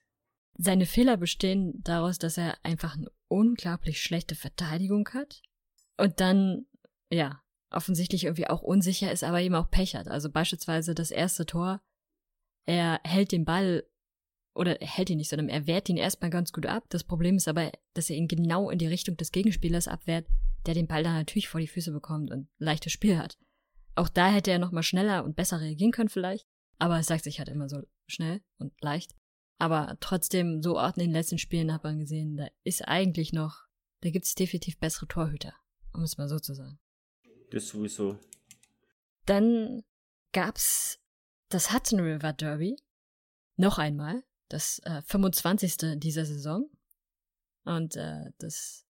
Seine 0.57 0.85
Fehler 0.85 1.17
bestehen 1.17 1.81
daraus, 1.83 2.17
dass 2.17 2.38
er 2.38 2.57
einfach 2.63 2.95
eine 2.95 3.12
unglaublich 3.27 4.01
schlechte 4.01 4.35
Verteidigung 4.35 5.09
hat. 5.09 5.41
Und 5.97 6.19
dann, 6.19 6.65
ja, 7.12 7.41
offensichtlich 7.71 8.24
irgendwie 8.24 8.47
auch 8.47 8.62
unsicher 8.62 9.12
ist, 9.12 9.24
aber 9.24 9.41
eben 9.41 9.55
auch 9.55 9.69
Pech 9.69 9.95
hat. 9.95 10.07
Also 10.07 10.29
beispielsweise 10.29 10.95
das 10.95 11.12
erste 11.12 11.45
Tor, 11.45 11.81
er 12.65 13.00
hält 13.03 13.31
den 13.31 13.45
Ball 13.45 13.83
oder 14.55 14.81
er 14.81 14.88
hält 14.88 15.09
ihn 15.09 15.17
nicht, 15.17 15.29
sondern 15.29 15.50
er 15.50 15.67
wehrt 15.67 15.89
ihn 15.89 15.97
erstmal 15.97 16.29
ganz 16.29 16.53
gut 16.53 16.65
ab. 16.65 16.85
Das 16.89 17.03
Problem 17.03 17.35
ist 17.35 17.47
aber, 17.47 17.71
dass 17.93 18.09
er 18.09 18.15
ihn 18.15 18.27
genau 18.27 18.69
in 18.69 18.79
die 18.79 18.88
Richtung 18.88 19.17
des 19.17 19.31
Gegenspielers 19.31 19.88
abwehrt, 19.88 20.27
der 20.65 20.74
den 20.74 20.88
Ball 20.88 21.03
dann 21.03 21.13
natürlich 21.13 21.50
vor 21.50 21.59
die 21.59 21.67
Füße 21.67 21.91
bekommt 21.91 22.31
und 22.31 22.47
leichtes 22.57 22.93
Spiel 22.93 23.17
hat. 23.17 23.38
Auch 23.95 24.09
da 24.09 24.31
hätte 24.31 24.51
er 24.51 24.59
nochmal 24.59 24.83
schneller 24.83 25.24
und 25.24 25.35
besser 25.35 25.59
reagieren 25.59 25.91
können 25.91 26.09
vielleicht, 26.09 26.47
aber 26.79 27.00
es 27.00 27.07
sagt 27.07 27.25
sich 27.25 27.39
halt 27.39 27.50
immer 27.50 27.69
so 27.69 27.81
schnell 28.07 28.41
und 28.57 28.74
leicht. 28.81 29.15
Aber 29.57 29.97
trotzdem, 30.00 30.62
so 30.62 30.77
auch 30.77 30.95
in 30.97 31.03
den 31.03 31.12
letzten 31.12 31.38
Spielen 31.38 31.74
hat 31.74 31.83
man 31.83 32.00
gesehen, 32.00 32.38
da 32.38 32.47
ist 32.63 32.88
eigentlich 32.88 33.31
noch, 33.31 33.65
da 34.01 34.09
gibt 34.09 34.25
es 34.25 34.35
definitiv 34.35 34.77
bessere 34.77 35.07
Torhüter, 35.07 35.53
um 35.93 36.03
es 36.03 36.17
mal 36.17 36.27
so 36.27 36.39
zu 36.39 36.53
sagen. 36.53 36.79
Das 37.51 37.69
sowieso. 37.69 38.19
Dann 39.25 39.83
gab's 40.33 41.00
das 41.50 41.74
Hudson 41.74 42.00
River 42.00 42.33
Derby. 42.33 42.75
Noch 43.55 43.77
einmal. 43.77 44.24
Das 44.50 44.79
äh, 44.79 45.01
25. 45.03 46.00
dieser 46.00 46.25
Saison. 46.25 46.69
Und 47.63 47.95
äh, 47.95 48.31
das 48.38 48.85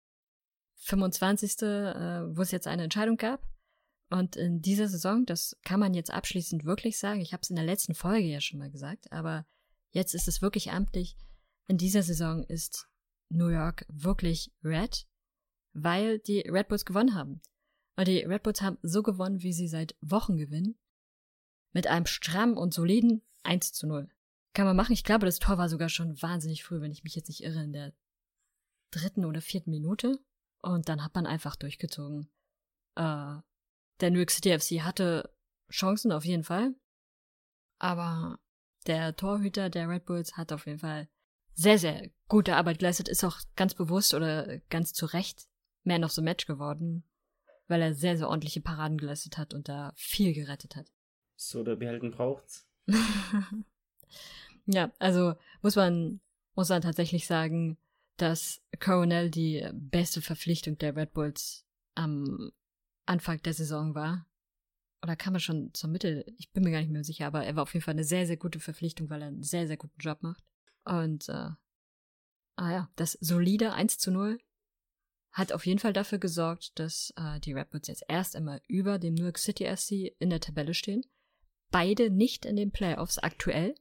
25. 0.76 1.62
Äh, 1.62 2.36
wo 2.36 2.42
es 2.42 2.52
jetzt 2.52 2.68
eine 2.68 2.84
Entscheidung 2.84 3.16
gab. 3.16 3.42
Und 4.10 4.36
in 4.36 4.60
dieser 4.60 4.88
Saison, 4.88 5.24
das 5.24 5.56
kann 5.64 5.80
man 5.80 5.94
jetzt 5.94 6.12
abschließend 6.12 6.64
wirklich 6.64 6.98
sagen, 6.98 7.20
ich 7.20 7.32
habe 7.32 7.40
es 7.42 7.50
in 7.50 7.56
der 7.56 7.64
letzten 7.64 7.94
Folge 7.94 8.26
ja 8.26 8.40
schon 8.40 8.58
mal 8.58 8.70
gesagt, 8.70 9.10
aber 9.10 9.46
jetzt 9.92 10.14
ist 10.14 10.28
es 10.28 10.42
wirklich 10.42 10.72
amtlich. 10.72 11.16
In 11.68 11.78
dieser 11.78 12.02
Saison 12.02 12.42
ist 12.44 12.88
New 13.28 13.48
York 13.48 13.86
wirklich 13.88 14.52
Red, 14.62 15.06
weil 15.72 16.18
die 16.18 16.40
Red 16.40 16.68
Bulls 16.68 16.84
gewonnen 16.84 17.14
haben. 17.14 17.40
Und 17.96 18.08
die 18.08 18.20
Red 18.20 18.42
Bulls 18.42 18.62
haben 18.62 18.78
so 18.82 19.02
gewonnen, 19.02 19.42
wie 19.42 19.52
sie 19.52 19.68
seit 19.68 19.96
Wochen 20.00 20.36
gewinnen. 20.36 20.78
Mit 21.72 21.86
einem 21.86 22.06
strammen 22.06 22.56
und 22.56 22.74
soliden 22.74 23.22
1 23.44 23.72
zu 23.72 23.86
0. 23.86 24.08
Kann 24.54 24.66
man 24.66 24.76
machen. 24.76 24.92
Ich 24.92 25.04
glaube, 25.04 25.24
das 25.24 25.38
Tor 25.38 25.56
war 25.56 25.68
sogar 25.68 25.88
schon 25.88 26.20
wahnsinnig 26.20 26.64
früh, 26.64 26.80
wenn 26.80 26.92
ich 26.92 27.04
mich 27.04 27.14
jetzt 27.14 27.28
nicht 27.28 27.42
irre, 27.42 27.62
in 27.62 27.72
der 27.72 27.94
dritten 28.90 29.24
oder 29.24 29.40
vierten 29.40 29.70
Minute. 29.70 30.18
Und 30.60 30.88
dann 30.88 31.02
hat 31.02 31.14
man 31.14 31.26
einfach 31.26 31.56
durchgezogen. 31.56 32.28
Äh, 32.94 33.36
der 34.00 34.10
New 34.10 34.18
York 34.18 34.30
City 34.30 34.58
FC 34.58 34.82
hatte 34.84 35.34
Chancen 35.70 36.12
auf 36.12 36.24
jeden 36.24 36.44
Fall. 36.44 36.74
Aber 37.78 38.38
der 38.86 39.16
Torhüter 39.16 39.70
der 39.70 39.88
Red 39.88 40.06
Bulls 40.06 40.36
hat 40.36 40.52
auf 40.52 40.66
jeden 40.66 40.78
Fall 40.78 41.08
sehr, 41.54 41.78
sehr 41.78 42.10
gute 42.28 42.56
Arbeit 42.56 42.78
geleistet, 42.78 43.08
ist 43.08 43.24
auch 43.24 43.38
ganz 43.56 43.74
bewusst 43.74 44.14
oder 44.14 44.58
ganz 44.70 44.92
zu 44.92 45.06
Recht 45.06 45.48
Man 45.84 46.04
of 46.04 46.12
the 46.12 46.22
Match 46.22 46.46
geworden, 46.46 47.04
weil 47.68 47.82
er 47.82 47.94
sehr, 47.94 48.16
sehr 48.16 48.28
ordentliche 48.28 48.60
Paraden 48.60 48.98
geleistet 48.98 49.38
hat 49.38 49.52
und 49.52 49.68
da 49.68 49.92
viel 49.96 50.32
gerettet 50.32 50.76
hat. 50.76 50.90
So, 51.36 51.62
der 51.62 51.76
Behalten 51.76 52.10
braucht's. 52.10 52.66
ja, 54.66 54.90
also 54.98 55.34
muss 55.60 55.76
man, 55.76 56.20
muss 56.54 56.68
man 56.68 56.82
tatsächlich 56.82 57.26
sagen, 57.26 57.78
dass 58.16 58.62
Coronel 58.78 59.30
die 59.30 59.66
beste 59.72 60.22
Verpflichtung 60.22 60.78
der 60.78 60.94
Red 60.96 61.12
Bulls 61.12 61.66
am 61.94 62.52
Anfang 63.06 63.42
der 63.42 63.54
Saison 63.54 63.94
war. 63.94 64.26
Oder 65.02 65.16
kam 65.16 65.34
er 65.34 65.40
schon 65.40 65.74
zur 65.74 65.90
Mitte? 65.90 66.24
Ich 66.38 66.52
bin 66.52 66.62
mir 66.62 66.70
gar 66.70 66.80
nicht 66.80 66.92
mehr 66.92 67.04
sicher, 67.04 67.26
aber 67.26 67.44
er 67.44 67.56
war 67.56 67.64
auf 67.64 67.74
jeden 67.74 67.84
Fall 67.84 67.94
eine 67.94 68.04
sehr, 68.04 68.26
sehr 68.26 68.36
gute 68.36 68.60
Verpflichtung, 68.60 69.10
weil 69.10 69.22
er 69.22 69.28
einen 69.28 69.42
sehr, 69.42 69.66
sehr 69.66 69.76
guten 69.76 69.98
Job 69.98 70.22
macht. 70.22 70.44
Und, 70.84 71.28
äh, 71.28 71.50
ah 72.56 72.70
ja, 72.70 72.90
das 72.96 73.18
solide 73.20 73.72
1 73.72 73.98
zu 73.98 74.12
0 74.12 74.38
hat 75.32 75.52
auf 75.52 75.66
jeden 75.66 75.78
Fall 75.78 75.92
dafür 75.92 76.18
gesorgt, 76.18 76.78
dass 76.78 77.12
äh, 77.16 77.40
die 77.40 77.52
Red 77.52 77.70
Bulls 77.70 77.88
jetzt 77.88 78.04
erst 78.06 78.36
einmal 78.36 78.60
über 78.68 78.98
dem 78.98 79.14
New 79.14 79.24
York 79.24 79.38
City 79.38 79.64
SC 79.74 80.14
in 80.18 80.30
der 80.30 80.40
Tabelle 80.40 80.74
stehen. 80.74 81.02
Beide 81.70 82.10
nicht 82.10 82.44
in 82.44 82.56
den 82.56 82.70
Playoffs 82.70 83.18
aktuell. 83.18 83.74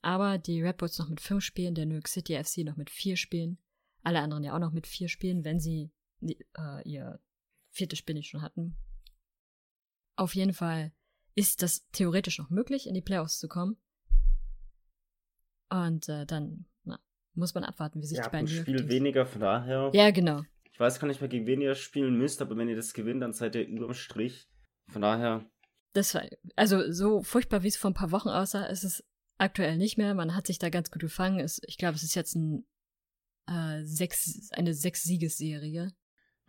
Aber 0.00 0.38
die 0.38 0.62
Red 0.62 0.78
Bulls 0.78 0.98
noch 0.98 1.08
mit 1.08 1.20
fünf 1.20 1.44
Spielen, 1.44 1.74
der 1.74 1.84
New 1.84 1.94
York 1.94 2.08
City 2.08 2.42
FC 2.42 2.58
noch 2.58 2.76
mit 2.76 2.88
vier 2.88 3.16
Spielen. 3.16 3.58
Alle 4.02 4.20
anderen 4.20 4.44
ja 4.44 4.54
auch 4.54 4.60
noch 4.60 4.72
mit 4.72 4.86
vier 4.86 5.08
Spielen, 5.08 5.44
wenn 5.44 5.60
sie 5.60 5.90
äh, 6.22 6.88
ihr 6.88 7.20
viertes 7.70 7.98
Spiel 7.98 8.14
nicht 8.14 8.28
schon 8.28 8.40
hatten. 8.40 8.76
Auf 10.20 10.34
jeden 10.34 10.52
Fall 10.52 10.92
ist 11.34 11.62
das 11.62 11.88
theoretisch 11.92 12.38
noch 12.38 12.50
möglich, 12.50 12.86
in 12.86 12.92
die 12.92 13.00
Playoffs 13.00 13.38
zu 13.38 13.48
kommen. 13.48 13.78
Und 15.70 16.10
äh, 16.10 16.26
dann 16.26 16.66
na, 16.84 17.00
muss 17.32 17.54
man 17.54 17.64
abwarten, 17.64 18.02
wie 18.02 18.06
sich 18.06 18.18
ja, 18.18 18.24
die 18.24 18.30
beiden 18.30 18.46
ein 18.46 18.54
Spiel 18.54 18.86
weniger, 18.90 19.24
von 19.24 19.40
daher. 19.40 19.90
Ja, 19.94 20.10
genau. 20.10 20.42
Ich 20.72 20.78
weiß 20.78 21.00
gar 21.00 21.08
nicht 21.08 21.22
mehr, 21.22 21.30
gegen 21.30 21.46
wen 21.46 21.62
ihr 21.62 21.74
spielen 21.74 22.18
müsst, 22.18 22.42
aber 22.42 22.54
wenn 22.58 22.68
ihr 22.68 22.76
das 22.76 22.92
gewinnt, 22.92 23.22
dann 23.22 23.32
seid 23.32 23.54
ihr 23.54 23.66
überm 23.66 23.94
Strich. 23.94 24.46
Von 24.88 25.00
daher. 25.00 25.50
Das 25.94 26.14
war, 26.14 26.22
also 26.54 26.92
so 26.92 27.22
furchtbar, 27.22 27.62
wie 27.62 27.68
es 27.68 27.78
vor 27.78 27.90
ein 27.90 27.94
paar 27.94 28.10
Wochen 28.10 28.28
aussah, 28.28 28.66
ist 28.66 28.84
es 28.84 29.02
aktuell 29.38 29.78
nicht 29.78 29.96
mehr. 29.96 30.12
Man 30.12 30.36
hat 30.36 30.48
sich 30.48 30.58
da 30.58 30.68
ganz 30.68 30.90
gut 30.90 31.00
gefangen. 31.00 31.40
Es, 31.40 31.62
ich 31.64 31.78
glaube, 31.78 31.94
es 31.94 32.02
ist 32.02 32.14
jetzt 32.14 32.34
ein, 32.34 32.66
äh, 33.46 33.82
sechs, 33.84 34.50
eine 34.52 34.74
Sechs-Siegesserie. 34.74 35.94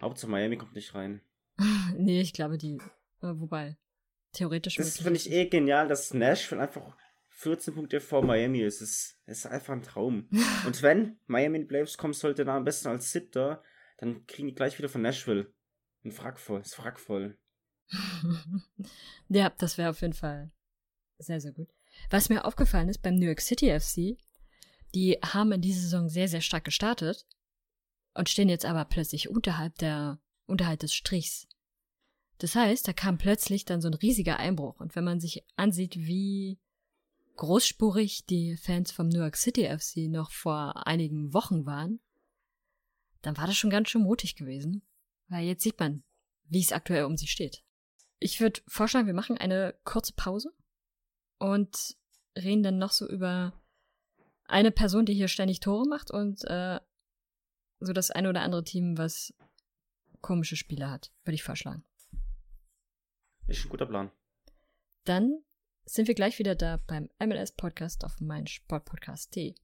Hauptsache 0.02 0.30
Miami 0.30 0.58
kommt 0.58 0.76
nicht 0.76 0.94
rein. 0.94 1.22
nee, 1.96 2.20
ich 2.20 2.34
glaube, 2.34 2.58
die. 2.58 2.78
Äh, 3.22 3.34
wobei, 3.40 3.78
theoretisch. 4.32 4.76
Das 4.76 4.98
finde 4.98 5.18
ich 5.18 5.32
eh 5.32 5.48
genial, 5.48 5.88
dass 5.88 6.14
Nashville 6.14 6.62
einfach 6.62 6.96
14 7.30 7.74
Punkte 7.74 8.00
vor 8.00 8.24
Miami 8.24 8.62
ist. 8.62 8.82
Es 8.82 9.18
ist 9.26 9.46
einfach 9.46 9.74
ein 9.74 9.84
Traum. 9.84 10.30
Und 10.66 10.82
wenn 10.82 11.20
Miami 11.28 11.58
in 11.58 11.62
die 11.64 11.68
Playoffs 11.68 11.98
kommen 11.98 12.14
sollte, 12.14 12.46
dann 12.46 12.58
am 12.58 12.64
besten 12.64 12.90
als 12.90 13.12
Siebter, 13.12 13.64
dann 13.98 14.26
kriegen 14.28 14.48
die 14.48 14.56
gleich 14.56 14.78
wieder 14.78 14.90
von 14.90 15.02
Nashville. 15.02 15.52
Ein 16.04 16.12
Frack 16.12 16.40
voll. 16.40 16.62
Ist 16.62 16.76
Frack 16.76 17.00
voll. 17.00 17.38
ja, 19.30 19.50
das 19.58 19.78
wäre 19.78 19.90
auf 19.90 20.02
jeden 20.02 20.14
Fall 20.14 20.52
sehr, 21.18 21.42
sehr 21.42 21.52
gut. 21.52 21.70
Was 22.10 22.30
mir 22.30 22.46
aufgefallen 22.46 22.90
ist 22.90 23.02
beim 23.02 23.16
New 23.16 23.26
York 23.26 23.42
City 23.42 23.78
FC, 23.80 24.18
die 24.94 25.18
haben 25.24 25.52
in 25.52 25.62
dieser 25.62 25.82
Saison 25.82 26.10
sehr, 26.10 26.28
sehr 26.28 26.42
stark 26.42 26.64
gestartet 26.64 27.26
und 28.14 28.30
stehen 28.30 28.50
jetzt 28.50 28.66
aber 28.66 28.86
plötzlich 28.86 29.30
unterhalb 29.30 29.78
der, 29.78 30.20
unterhalb 30.46 30.80
des 30.80 30.94
Strichs. 30.94 31.48
Das 32.42 32.56
heißt, 32.56 32.88
da 32.88 32.94
kam 32.94 33.20
plötzlich 33.20 33.66
dann 33.66 33.82
so 33.82 33.88
ein 33.88 33.94
riesiger 33.94 34.38
Einbruch. 34.38 34.80
Und 34.80 34.96
wenn 34.96 35.04
man 35.04 35.20
sich 35.20 35.46
ansieht, 35.58 35.96
wie 35.96 36.60
großspurig 37.36 38.26
die 38.26 38.58
Fans 38.58 38.92
vom 38.92 39.10
New 39.10 39.20
York 39.20 39.36
City 39.36 39.70
FC 39.70 40.10
noch 40.10 40.32
vor 40.32 40.88
einigen 40.88 41.36
Wochen 41.36 41.68
waren, 41.68 42.00
dann 43.22 43.38
war 43.38 43.46
das 43.46 43.58
schon 43.58 43.70
ganz 43.70 43.90
schön 43.90 44.02
mutig 44.02 44.36
gewesen. 44.36 44.82
Weil 45.28 45.46
jetzt 45.46 45.62
sieht 45.62 45.80
man, 45.80 46.04
wie 46.46 46.62
es 46.62 46.72
aktuell 46.72 47.04
um 47.04 47.16
sie 47.16 47.28
steht. 47.28 47.64
Ich 48.18 48.42
würde 48.42 48.62
vorschlagen, 48.66 49.06
wir 49.06 49.14
machen 49.14 49.38
eine 49.38 49.76
kurze 49.84 50.14
Pause 50.14 50.52
und 51.38 51.96
reden 52.36 52.64
dann 52.64 52.80
noch 52.80 52.92
so 52.92 53.08
über 53.08 53.54
eine 54.46 54.72
Person, 54.72 55.06
die 55.06 55.14
hier 55.14 55.28
ständig 55.28 55.60
Tore 55.60 55.88
macht 55.88 56.10
und 56.10 56.44
äh, 56.46 56.80
so 57.80 57.94
das 57.94 58.10
eine 58.10 58.30
oder 58.30 58.42
andere 58.42 58.64
Team, 58.64 58.98
was 58.98 59.32
komische 60.22 60.56
Spiele 60.56 60.90
hat, 60.90 61.12
würde 61.24 61.36
ich 61.36 61.44
vorschlagen. 61.44 61.86
Ist 63.52 63.66
ein 63.66 63.70
guter 63.70 63.86
Plan. 63.86 64.12
Dann 65.04 65.44
sind 65.84 66.08
wir 66.08 66.16
gleich 66.16 66.40
wieder 66.40 66.56
da 66.56 66.80
beim 66.88 67.10
MLS 67.20 67.52
Podcast 67.52 68.06
auf 68.06 68.22
meinsportpodcast.de. 68.22 69.56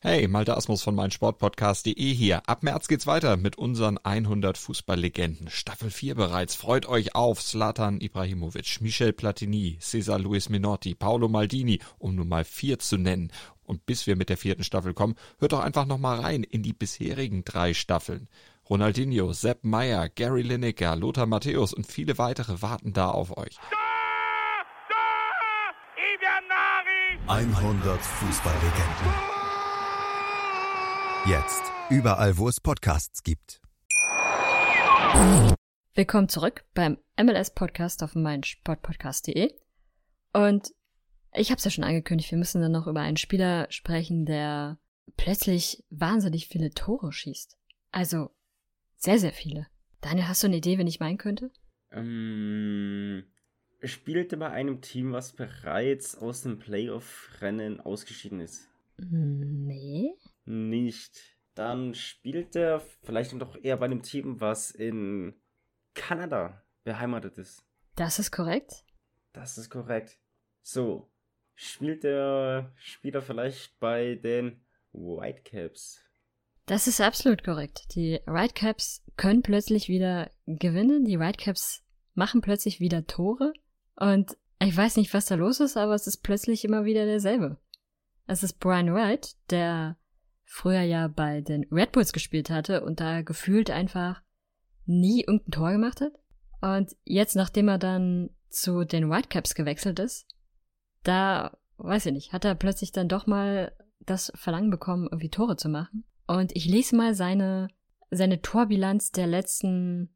Hey, 0.00 0.26
Malte 0.26 0.56
Asmus 0.56 0.82
von 0.82 0.94
meinsportpodcast.de 0.94 2.14
hier. 2.14 2.48
Ab 2.48 2.62
März 2.62 2.88
geht's 2.88 3.06
weiter 3.06 3.36
mit 3.36 3.58
unseren 3.58 3.98
100 3.98 4.56
Fußballlegenden. 4.56 5.50
Staffel 5.50 5.90
4 5.90 6.14
bereits. 6.14 6.54
Freut 6.54 6.86
euch 6.86 7.14
auf 7.14 7.44
Zlatan 7.44 8.00
Ibrahimovic, 8.00 8.80
Michel 8.80 9.12
Platini, 9.12 9.76
Cesar 9.80 10.18
Luis 10.18 10.48
Minotti, 10.48 10.94
Paolo 10.94 11.28
Maldini, 11.28 11.80
um 11.98 12.14
nur 12.14 12.24
mal 12.24 12.44
vier 12.44 12.78
zu 12.78 12.96
nennen. 12.96 13.30
Und 13.64 13.84
bis 13.84 14.06
wir 14.06 14.16
mit 14.16 14.30
der 14.30 14.38
vierten 14.38 14.64
Staffel 14.64 14.94
kommen, 14.94 15.16
hört 15.38 15.52
doch 15.52 15.60
einfach 15.60 15.84
nochmal 15.84 16.20
rein 16.20 16.42
in 16.42 16.62
die 16.62 16.72
bisherigen 16.72 17.44
drei 17.44 17.74
Staffeln. 17.74 18.28
Ronaldinho, 18.68 19.32
Sepp 19.32 19.62
Meyer, 19.62 20.08
Gary 20.08 20.42
Lineker, 20.42 20.96
Lothar 20.96 21.26
Matthäus 21.26 21.72
und 21.72 21.86
viele 21.86 22.18
weitere 22.18 22.62
warten 22.62 22.92
da 22.92 23.10
auf 23.10 23.36
euch. 23.36 23.56
100 27.28 28.00
Fußballlegenden. 28.00 29.14
Jetzt 31.26 31.62
überall, 31.90 32.36
wo 32.38 32.48
es 32.48 32.60
Podcasts 32.60 33.22
gibt. 33.22 33.60
Willkommen 35.94 36.28
zurück 36.28 36.64
beim 36.74 36.98
MLS 37.16 37.50
Podcast 37.54 38.02
auf 38.02 38.16
meinsportpodcast.de. 38.16 39.54
Und 40.32 40.72
ich 41.32 41.50
habe 41.50 41.58
es 41.58 41.64
ja 41.64 41.70
schon 41.70 41.84
angekündigt, 41.84 42.32
wir 42.32 42.38
müssen 42.38 42.60
dann 42.60 42.72
noch 42.72 42.88
über 42.88 43.00
einen 43.00 43.16
Spieler 43.16 43.68
sprechen, 43.70 44.26
der 44.26 44.78
plötzlich 45.16 45.84
wahnsinnig 45.90 46.48
viele 46.48 46.70
Tore 46.70 47.12
schießt. 47.12 47.56
Also 47.92 48.35
sehr, 48.96 49.18
sehr 49.18 49.32
viele. 49.32 49.66
Daniel, 50.00 50.28
hast 50.28 50.42
du 50.42 50.46
eine 50.46 50.56
Idee, 50.56 50.78
wenn 50.78 50.86
ich 50.86 51.00
meinen 51.00 51.18
könnte? 51.18 51.50
Ähm, 51.90 53.24
spielte 53.82 54.36
bei 54.36 54.50
einem 54.50 54.80
Team, 54.80 55.12
was 55.12 55.32
bereits 55.32 56.16
aus 56.16 56.42
dem 56.42 56.58
Playoff-Rennen 56.58 57.80
ausgeschieden 57.80 58.40
ist. 58.40 58.68
Nee. 58.98 60.14
Nicht. 60.44 61.36
Dann 61.54 61.94
spielt 61.94 62.54
er 62.54 62.80
vielleicht 63.02 63.32
doch 63.40 63.56
eher 63.62 63.78
bei 63.78 63.86
einem 63.86 64.02
Team, 64.02 64.40
was 64.40 64.70
in 64.70 65.34
Kanada 65.94 66.62
beheimatet 66.84 67.38
ist. 67.38 67.64
Das 67.94 68.18
ist 68.18 68.30
korrekt. 68.30 68.84
Das 69.32 69.56
ist 69.56 69.70
korrekt. 69.70 70.18
So, 70.62 71.10
spielt 71.54 72.04
der 72.04 72.72
Spieler 72.76 73.22
vielleicht 73.22 73.78
bei 73.80 74.16
den 74.16 74.60
Whitecaps? 74.92 76.05
Das 76.66 76.88
ist 76.88 77.00
absolut 77.00 77.44
korrekt. 77.44 77.94
Die 77.94 78.20
Whitecaps 78.26 79.04
können 79.16 79.42
plötzlich 79.42 79.88
wieder 79.88 80.30
gewinnen. 80.46 81.04
Die 81.04 81.20
Whitecaps 81.20 81.84
machen 82.14 82.40
plötzlich 82.40 82.80
wieder 82.80 83.06
Tore. 83.06 83.52
Und 83.94 84.36
ich 84.58 84.76
weiß 84.76 84.96
nicht, 84.96 85.14
was 85.14 85.26
da 85.26 85.36
los 85.36 85.60
ist, 85.60 85.76
aber 85.76 85.94
es 85.94 86.08
ist 86.08 86.18
plötzlich 86.18 86.64
immer 86.64 86.84
wieder 86.84 87.06
derselbe. 87.06 87.58
Es 88.26 88.42
ist 88.42 88.58
Brian 88.58 88.92
Wright, 88.92 89.36
der 89.50 89.96
früher 90.44 90.82
ja 90.82 91.06
bei 91.06 91.40
den 91.40 91.64
Red 91.70 91.92
Bulls 91.92 92.12
gespielt 92.12 92.50
hatte 92.50 92.84
und 92.84 92.98
da 92.98 93.22
gefühlt 93.22 93.70
einfach 93.70 94.22
nie 94.86 95.20
irgendein 95.20 95.50
Tor 95.52 95.72
gemacht 95.72 96.00
hat. 96.00 96.12
Und 96.60 96.96
jetzt, 97.04 97.36
nachdem 97.36 97.68
er 97.68 97.78
dann 97.78 98.30
zu 98.48 98.84
den 98.84 99.08
Whitecaps 99.08 99.54
gewechselt 99.54 100.00
ist, 100.00 100.26
da, 101.04 101.56
weiß 101.76 102.06
ich 102.06 102.12
nicht, 102.12 102.32
hat 102.32 102.44
er 102.44 102.56
plötzlich 102.56 102.90
dann 102.90 103.08
doch 103.08 103.26
mal 103.26 103.72
das 104.00 104.32
Verlangen 104.34 104.70
bekommen, 104.70 105.04
irgendwie 105.04 105.30
Tore 105.30 105.56
zu 105.56 105.68
machen. 105.68 106.04
Und 106.26 106.54
ich 106.54 106.66
lese 106.66 106.96
mal 106.96 107.14
seine, 107.14 107.68
seine 108.10 108.42
Torbilanz 108.42 109.12
der 109.12 109.26
letzten, 109.26 110.14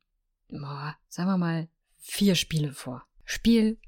boah, 0.48 0.96
sagen 1.08 1.28
wir 1.28 1.38
mal, 1.38 1.68
vier 1.98 2.34
Spiele 2.34 2.72
vor. 2.72 3.04
Spiel 3.24 3.78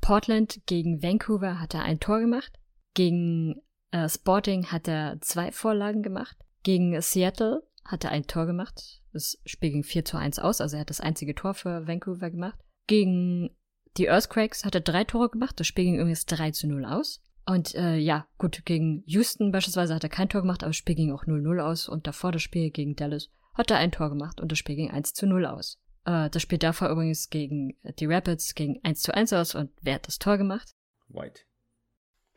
Portland 0.00 0.60
gegen 0.66 1.02
Vancouver 1.02 1.60
hat 1.60 1.74
er 1.74 1.82
ein 1.82 2.00
Tor 2.00 2.20
gemacht. 2.20 2.52
Gegen 2.94 3.62
äh, 3.92 4.08
Sporting 4.08 4.66
hat 4.66 4.88
er 4.88 5.20
zwei 5.20 5.52
Vorlagen 5.52 6.02
gemacht. 6.02 6.36
Gegen 6.62 7.00
Seattle 7.00 7.62
hat 7.84 8.04
er 8.04 8.10
ein 8.10 8.26
Tor 8.26 8.46
gemacht. 8.46 9.00
Das 9.12 9.38
Spiel 9.44 9.70
ging 9.70 9.84
4 9.84 10.04
zu 10.04 10.16
1 10.16 10.38
aus, 10.38 10.60
also 10.60 10.76
er 10.76 10.80
hat 10.80 10.90
das 10.90 11.00
einzige 11.00 11.34
Tor 11.34 11.54
für 11.54 11.86
Vancouver 11.86 12.30
gemacht. 12.30 12.58
Gegen 12.86 13.50
die 13.96 14.06
Earthquakes 14.06 14.64
hat 14.64 14.74
er 14.74 14.80
drei 14.80 15.04
Tore 15.04 15.30
gemacht. 15.30 15.58
Das 15.58 15.66
Spiel 15.66 15.84
ging 15.84 15.98
übrigens 15.98 16.26
3 16.26 16.52
zu 16.52 16.68
0 16.68 16.84
aus. 16.84 17.22
Und 17.46 17.74
äh, 17.74 17.96
ja, 17.96 18.26
gut, 18.38 18.64
gegen 18.64 19.02
Houston 19.06 19.50
beispielsweise 19.50 19.94
hat 19.94 20.04
er 20.04 20.10
kein 20.10 20.28
Tor 20.28 20.42
gemacht, 20.42 20.62
aber 20.62 20.70
das 20.70 20.76
Spiel 20.76 20.94
ging 20.94 21.12
auch 21.12 21.24
0-0 21.24 21.60
aus. 21.60 21.88
Und 21.88 22.06
davor 22.06 22.32
das 22.32 22.42
Spiel 22.42 22.70
gegen 22.70 22.96
Dallas 22.96 23.28
hat 23.54 23.70
er 23.70 23.78
ein 23.78 23.92
Tor 23.92 24.08
gemacht 24.08 24.40
und 24.40 24.52
das 24.52 24.58
Spiel 24.58 24.76
ging 24.76 24.90
1 24.90 25.14
zu 25.14 25.26
0 25.26 25.46
aus. 25.46 25.78
Äh, 26.04 26.30
das 26.30 26.42
Spiel 26.42 26.58
davor 26.58 26.90
übrigens 26.90 27.28
gegen 27.28 27.76
die 27.98 28.06
Rapids 28.06 28.54
gegen 28.54 28.80
1 28.84 29.02
zu 29.02 29.14
1 29.14 29.32
aus 29.32 29.54
und 29.54 29.70
wer 29.80 29.94
hat 29.96 30.06
das 30.06 30.18
Tor 30.18 30.38
gemacht? 30.38 30.74
White. 31.08 31.42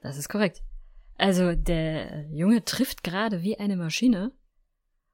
Das 0.01 0.17
ist 0.17 0.29
korrekt. 0.29 0.61
Also 1.17 1.53
der 1.55 2.27
Junge 2.31 2.65
trifft 2.65 3.03
gerade 3.03 3.41
wie 3.41 3.57
eine 3.59 3.77
Maschine. 3.77 4.31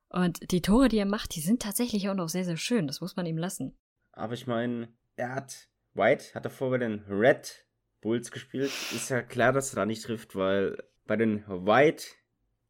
Und 0.10 0.52
die 0.52 0.62
Tore, 0.62 0.88
die 0.88 0.98
er 0.98 1.06
macht, 1.06 1.36
die 1.36 1.42
sind 1.42 1.62
tatsächlich 1.62 2.10
auch 2.10 2.16
noch 2.16 2.30
sehr, 2.30 2.46
sehr 2.46 2.58
schön. 2.58 2.88
Das 2.88 3.02
muss 3.02 3.16
man 3.16 3.28
ihm 3.28 3.38
lassen. 3.38 3.78
Aber 4.14 4.34
ich 4.34 4.48
meine, 4.48 4.92
er 5.16 5.36
hat, 5.36 5.70
White 5.94 6.34
hat 6.34 6.46
davor 6.46 6.72
bei 6.72 6.80
den 6.80 7.04
Red 7.08 7.68
Bulls 8.02 8.32
gespielt. 8.32 8.72
Ist 8.96 9.10
ja 9.10 9.22
klar, 9.22 9.54
dass 9.54 9.74
er 9.74 9.78
da 9.78 9.86
nicht 9.86 10.04
trifft, 10.04 10.36
weil 10.36 10.84
bei 11.06 11.16
den 11.16 11.46
White 11.48 12.06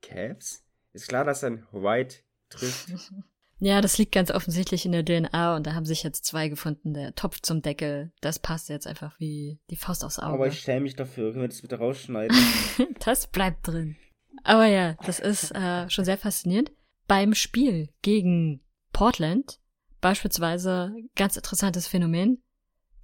Caps 0.01 0.65
ist 0.93 1.07
klar, 1.07 1.25
dass 1.25 1.43
er 1.43 1.51
ein 1.51 1.67
White 1.71 2.17
trifft. 2.49 2.89
Ja, 3.61 3.81
das 3.81 3.97
liegt 3.97 4.13
ganz 4.13 4.31
offensichtlich 4.31 4.85
in 4.85 4.93
der 4.93 5.03
DNA 5.03 5.57
und 5.57 5.67
da 5.67 5.73
haben 5.73 5.85
sich 5.85 6.01
jetzt 6.01 6.23
zwei 6.23 6.47
gefunden. 6.47 6.93
Der 6.93 7.13
Topf 7.13 7.41
zum 7.41 7.61
Deckel, 7.61 8.13
das 8.21 8.39
passt 8.39 8.69
jetzt 8.69 8.87
einfach 8.87 9.19
wie 9.19 9.59
die 9.69 9.75
Faust 9.75 10.05
aufs 10.05 10.17
Auge. 10.17 10.33
Aber 10.33 10.47
ich 10.47 10.61
schäme 10.61 10.81
mich 10.81 10.95
dafür, 10.95 11.31
können 11.31 11.43
wir 11.43 11.49
das 11.49 11.61
bitte 11.61 11.77
rausschneiden? 11.77 12.37
das 13.03 13.27
bleibt 13.27 13.67
drin. 13.67 13.97
Aber 14.43 14.65
ja, 14.65 14.93
das 15.05 15.19
ist 15.19 15.51
äh, 15.51 15.89
schon 15.89 16.05
sehr 16.05 16.17
faszinierend. 16.17 16.71
Beim 17.07 17.33
Spiel 17.33 17.89
gegen 18.01 18.61
Portland 18.93 19.59
beispielsweise 19.99 20.95
ganz 21.17 21.35
interessantes 21.35 21.85
Phänomen. 21.85 22.41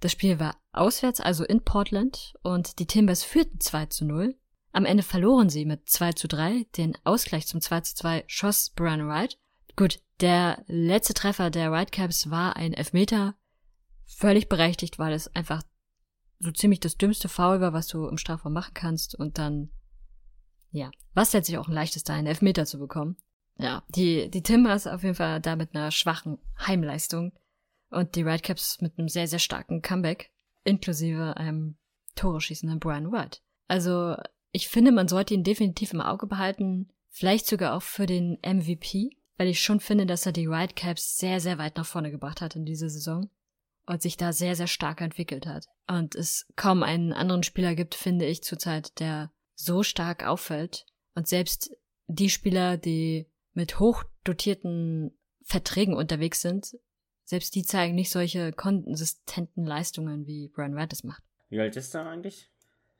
Das 0.00 0.12
Spiel 0.12 0.38
war 0.38 0.56
auswärts, 0.72 1.20
also 1.20 1.44
in 1.44 1.64
Portland, 1.64 2.34
und 2.42 2.78
die 2.78 2.86
Timbers 2.86 3.22
führten 3.22 3.60
2 3.60 3.86
zu 3.86 4.04
0. 4.04 4.36
Am 4.72 4.84
Ende 4.84 5.02
verloren 5.02 5.48
sie 5.48 5.64
mit 5.64 5.88
2 5.88 6.12
zu 6.12 6.28
3. 6.28 6.66
Den 6.76 6.98
Ausgleich 7.04 7.46
zum 7.46 7.62
2 7.62 7.80
zu 7.80 7.94
2 7.94 8.24
schoss 8.26 8.70
Brian 8.76 9.08
Wright. 9.08 9.38
Gut, 9.74 10.00
der 10.20 10.62
letzte 10.66 11.14
Treffer 11.14 11.50
der 11.50 11.72
Whitecaps 11.72 12.30
war 12.30 12.56
ein 12.56 12.74
Elfmeter. 12.74 13.34
Völlig 14.04 14.48
berechtigt, 14.48 14.98
weil 14.98 15.14
es 15.14 15.34
einfach 15.34 15.62
so 16.38 16.50
ziemlich 16.50 16.80
das 16.80 16.98
dümmste 16.98 17.30
Foul 17.30 17.62
war, 17.62 17.72
was 17.72 17.86
du 17.86 18.06
im 18.06 18.18
Strafraum 18.18 18.52
machen 18.52 18.74
kannst. 18.74 19.14
Und 19.14 19.38
dann, 19.38 19.70
ja, 20.70 20.90
was 21.14 21.32
letztlich 21.32 21.56
auch 21.56 21.68
ein 21.68 21.74
leichtes 21.74 22.04
da, 22.04 22.12
einen 22.12 22.26
Elfmeter 22.26 22.66
zu 22.66 22.78
bekommen. 22.78 23.16
Ja, 23.58 23.82
die, 23.88 24.30
die 24.30 24.42
Timbers 24.42 24.86
auf 24.86 25.02
jeden 25.02 25.14
Fall 25.14 25.40
da 25.40 25.56
mit 25.56 25.74
einer 25.74 25.90
schwachen 25.90 26.38
Heimleistung. 26.58 27.32
Und 27.90 28.14
die 28.16 28.22
Redcaps 28.22 28.80
mit 28.80 28.98
einem 28.98 29.08
sehr, 29.08 29.28
sehr 29.28 29.38
starken 29.38 29.82
Comeback. 29.82 30.30
Inklusive 30.64 31.36
einem 31.36 31.76
Tore 32.14 32.40
schießenden 32.40 32.80
Brian 32.80 33.12
White. 33.12 33.38
Also, 33.68 34.16
ich 34.52 34.68
finde, 34.68 34.92
man 34.92 35.08
sollte 35.08 35.34
ihn 35.34 35.44
definitiv 35.44 35.92
im 35.92 36.00
Auge 36.00 36.26
behalten. 36.26 36.90
Vielleicht 37.08 37.46
sogar 37.46 37.74
auch 37.74 37.82
für 37.82 38.06
den 38.06 38.38
MVP 38.44 39.16
weil 39.36 39.48
ich 39.48 39.62
schon 39.62 39.80
finde, 39.80 40.06
dass 40.06 40.26
er 40.26 40.32
die 40.32 40.48
Whitecaps 40.48 41.18
sehr, 41.18 41.40
sehr 41.40 41.58
weit 41.58 41.76
nach 41.76 41.86
vorne 41.86 42.10
gebracht 42.10 42.40
hat 42.40 42.56
in 42.56 42.64
dieser 42.64 42.88
Saison 42.88 43.30
und 43.86 44.02
sich 44.02 44.16
da 44.16 44.32
sehr, 44.32 44.56
sehr 44.56 44.66
stark 44.66 45.00
entwickelt 45.00 45.46
hat. 45.46 45.66
Und 45.86 46.14
es 46.14 46.46
kaum 46.56 46.82
einen 46.82 47.12
anderen 47.12 47.42
Spieler 47.42 47.74
gibt, 47.74 47.94
finde 47.94 48.26
ich 48.26 48.42
zurzeit, 48.42 48.98
der 48.98 49.30
so 49.54 49.82
stark 49.82 50.26
auffällt. 50.26 50.86
Und 51.14 51.28
selbst 51.28 51.70
die 52.06 52.30
Spieler, 52.30 52.76
die 52.76 53.30
mit 53.52 53.78
hochdotierten 53.78 55.16
Verträgen 55.42 55.94
unterwegs 55.94 56.40
sind, 56.40 56.76
selbst 57.26 57.54
die 57.54 57.64
zeigen 57.64 57.94
nicht 57.94 58.10
solche 58.10 58.52
konsistenten 58.52 59.66
Leistungen, 59.66 60.26
wie 60.26 60.48
Brian 60.48 60.74
Wright 60.74 60.92
es 60.94 61.04
macht. 61.04 61.22
Wie 61.50 61.60
alt 61.60 61.76
ist 61.76 61.94
er 61.94 62.06
eigentlich, 62.06 62.50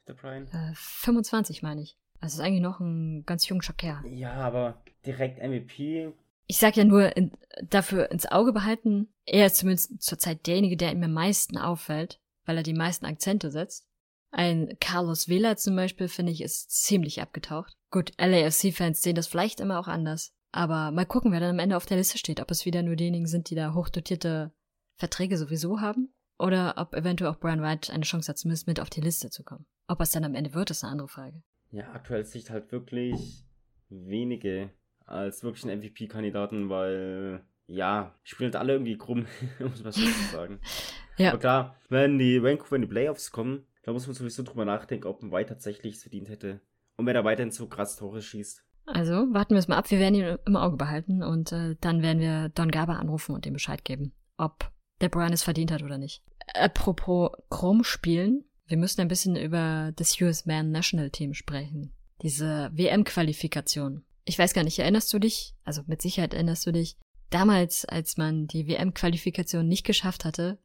der 0.06 0.12
Brian? 0.12 0.46
Äh, 0.48 0.74
25 0.74 1.62
meine 1.62 1.80
ich. 1.80 1.96
Also 2.20 2.38
ist 2.38 2.46
eigentlich 2.46 2.62
noch 2.62 2.80
ein 2.80 3.24
ganz 3.24 3.48
junger 3.48 3.72
Kerl. 3.76 4.06
Ja, 4.06 4.34
aber 4.34 4.82
direkt 5.04 5.38
MVP 5.42 6.12
ich 6.46 6.58
sag 6.58 6.76
ja 6.76 6.84
nur, 6.84 7.16
in, 7.16 7.32
dafür 7.62 8.10
ins 8.10 8.26
Auge 8.26 8.52
behalten, 8.52 9.08
er 9.24 9.46
ist 9.46 9.56
zumindest 9.56 10.02
zurzeit 10.02 10.46
derjenige, 10.46 10.76
der 10.76 10.92
ihm 10.92 11.02
am 11.02 11.12
meisten 11.12 11.58
auffällt, 11.58 12.20
weil 12.44 12.56
er 12.56 12.62
die 12.62 12.74
meisten 12.74 13.06
Akzente 13.06 13.50
setzt. 13.50 13.86
Ein 14.30 14.76
Carlos 14.80 15.28
Vela 15.28 15.56
zum 15.56 15.76
Beispiel, 15.76 16.08
finde 16.08 16.32
ich, 16.32 16.42
ist 16.42 16.70
ziemlich 16.70 17.20
abgetaucht. 17.20 17.76
Gut, 17.90 18.12
LAFC-Fans 18.18 19.02
sehen 19.02 19.16
das 19.16 19.26
vielleicht 19.26 19.60
immer 19.60 19.78
auch 19.78 19.88
anders. 19.88 20.34
Aber 20.52 20.90
mal 20.90 21.06
gucken, 21.06 21.32
wer 21.32 21.40
dann 21.40 21.50
am 21.50 21.58
Ende 21.58 21.76
auf 21.76 21.86
der 21.86 21.96
Liste 21.96 22.18
steht. 22.18 22.40
Ob 22.40 22.50
es 22.50 22.64
wieder 22.64 22.82
nur 22.82 22.96
diejenigen 22.96 23.26
sind, 23.26 23.50
die 23.50 23.54
da 23.54 23.74
hochdotierte 23.74 24.52
Verträge 24.96 25.36
sowieso 25.36 25.80
haben. 25.80 26.12
Oder 26.38 26.74
ob 26.76 26.94
eventuell 26.94 27.30
auch 27.30 27.38
Brian 27.38 27.62
White 27.62 27.92
eine 27.92 28.04
Chance 28.04 28.28
hat, 28.28 28.38
zumindest 28.38 28.66
mit 28.66 28.80
auf 28.80 28.90
die 28.90 29.00
Liste 29.00 29.30
zu 29.30 29.42
kommen. 29.42 29.66
Ob 29.88 30.00
es 30.00 30.10
dann 30.10 30.24
am 30.24 30.34
Ende 30.34 30.54
wird, 30.54 30.70
ist 30.70 30.84
eine 30.84 30.92
andere 30.92 31.08
Frage. 31.08 31.42
Ja, 31.70 31.92
aktuell 31.92 32.24
sieht 32.24 32.50
halt 32.50 32.72
wirklich 32.72 33.44
wenige 33.88 34.70
als 35.06 35.42
wirklich 35.42 35.64
ein 35.64 35.78
MVP-Kandidaten, 35.78 36.68
weil 36.68 37.44
ja, 37.66 38.14
spielen 38.22 38.48
halt 38.48 38.56
alle 38.56 38.74
irgendwie 38.74 38.98
krumm, 38.98 39.26
muss 39.58 39.82
man 39.82 39.92
so 39.92 40.06
sagen. 40.32 40.60
ja. 41.16 41.30
Aber 41.30 41.38
klar, 41.38 41.76
wenn 41.88 42.18
die 42.18 42.42
Vancouver 42.42 42.76
in 42.76 42.82
die 42.82 42.88
Playoffs 42.88 43.30
kommen, 43.32 43.66
da 43.82 43.92
muss 43.92 44.06
man 44.06 44.14
sowieso 44.14 44.42
drüber 44.42 44.64
nachdenken, 44.64 45.06
ob 45.06 45.22
ein 45.22 45.32
White 45.32 45.50
tatsächlich 45.50 45.96
es 45.96 46.02
verdient 46.02 46.28
hätte. 46.28 46.60
Und 46.96 47.06
wenn 47.06 47.16
er 47.16 47.24
weiterhin 47.24 47.52
so 47.52 47.68
krass 47.68 47.96
Tore 47.96 48.22
schießt. 48.22 48.64
Also 48.86 49.32
warten 49.32 49.54
wir 49.54 49.58
es 49.58 49.68
mal 49.68 49.76
ab, 49.76 49.90
wir 49.90 49.98
werden 49.98 50.14
ihn 50.14 50.38
im 50.46 50.56
Auge 50.56 50.76
behalten 50.76 51.22
und 51.22 51.52
äh, 51.52 51.76
dann 51.80 52.02
werden 52.02 52.20
wir 52.20 52.48
Don 52.50 52.70
Garber 52.70 52.98
anrufen 52.98 53.34
und 53.34 53.44
ihm 53.44 53.52
Bescheid 53.52 53.84
geben, 53.84 54.12
ob 54.36 54.70
der 55.00 55.08
Brian 55.08 55.32
es 55.32 55.42
verdient 55.42 55.72
hat 55.72 55.82
oder 55.82 55.98
nicht. 55.98 56.22
Apropos 56.54 57.30
Krumm 57.50 57.84
spielen, 57.84 58.44
wir 58.66 58.76
müssen 58.76 59.00
ein 59.00 59.08
bisschen 59.08 59.36
über 59.36 59.92
das 59.96 60.20
US 60.20 60.46
Man 60.46 60.70
National 60.70 61.10
Team 61.10 61.34
sprechen. 61.34 61.92
Diese 62.22 62.70
WM-Qualifikation 62.72 64.04
ich 64.26 64.38
weiß 64.38 64.52
gar 64.52 64.64
nicht, 64.64 64.78
erinnerst 64.78 65.12
du 65.14 65.18
dich? 65.18 65.54
Also 65.64 65.82
mit 65.86 66.02
Sicherheit 66.02 66.34
erinnerst 66.34 66.66
du 66.66 66.72
dich. 66.72 66.98
Damals, 67.30 67.84
als 67.84 68.16
man 68.16 68.46
die 68.48 68.66
WM-Qualifikation 68.66 69.66
nicht 69.66 69.86
geschafft 69.86 70.24
hatte, 70.24 70.58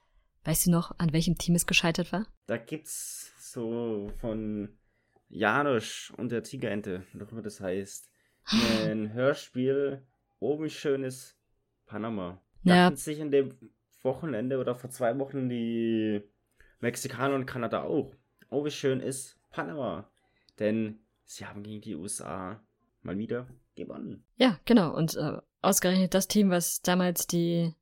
weißt 0.44 0.66
du 0.66 0.72
noch, 0.72 0.98
an 0.98 1.14
welchem 1.14 1.38
Team 1.38 1.56
es 1.56 1.68
gescheitert 1.68 2.12
war? 2.12 2.26
Da 2.48 2.58
gibt's 2.58 3.32
so 3.40 4.12
von 4.20 4.78
Janusz 5.30 6.12
und 6.18 6.32
der 6.32 6.44
Tigerente, 6.44 7.06
noch 7.14 7.32
immer 7.32 7.44
das 7.44 7.62
heißt, 7.62 8.11
ein 8.46 9.14
Hörspiel, 9.14 10.06
oh 10.40 10.62
wie 10.62 10.70
schön 10.70 11.04
ist 11.04 11.38
Panama. 11.86 12.42
Ja. 12.64 12.90
Dachten 12.90 12.98
sich 12.98 13.20
in 13.20 13.32
dem 13.32 13.56
Wochenende 14.02 14.58
oder 14.58 14.76
vor 14.76 14.90
zwei 14.90 15.18
Wochen 15.20 15.50
die 15.50 16.22
Mexikaner 16.80 17.36
und 17.36 17.46
Kanada 17.46 17.84
auch. 17.84 18.14
Oh 18.50 18.66
wie 18.66 18.72
schön 18.72 19.00
ist 19.00 19.40
Panama. 19.52 20.10
Denn 20.60 21.00
sie 21.26 21.46
haben 21.46 21.64
gegen 21.64 21.82
die 21.82 21.96
USA 21.96 22.62
mal 23.02 23.18
wieder 23.18 23.48
gewonnen. 23.76 24.24
Ja, 24.38 24.60
genau. 24.66 24.96
Und 24.96 25.16
äh, 25.16 25.38
ausgerechnet 25.62 26.14
das 26.14 26.28
Team, 26.28 26.50
was 26.50 26.82
damals 26.82 27.28
die, 27.28 27.74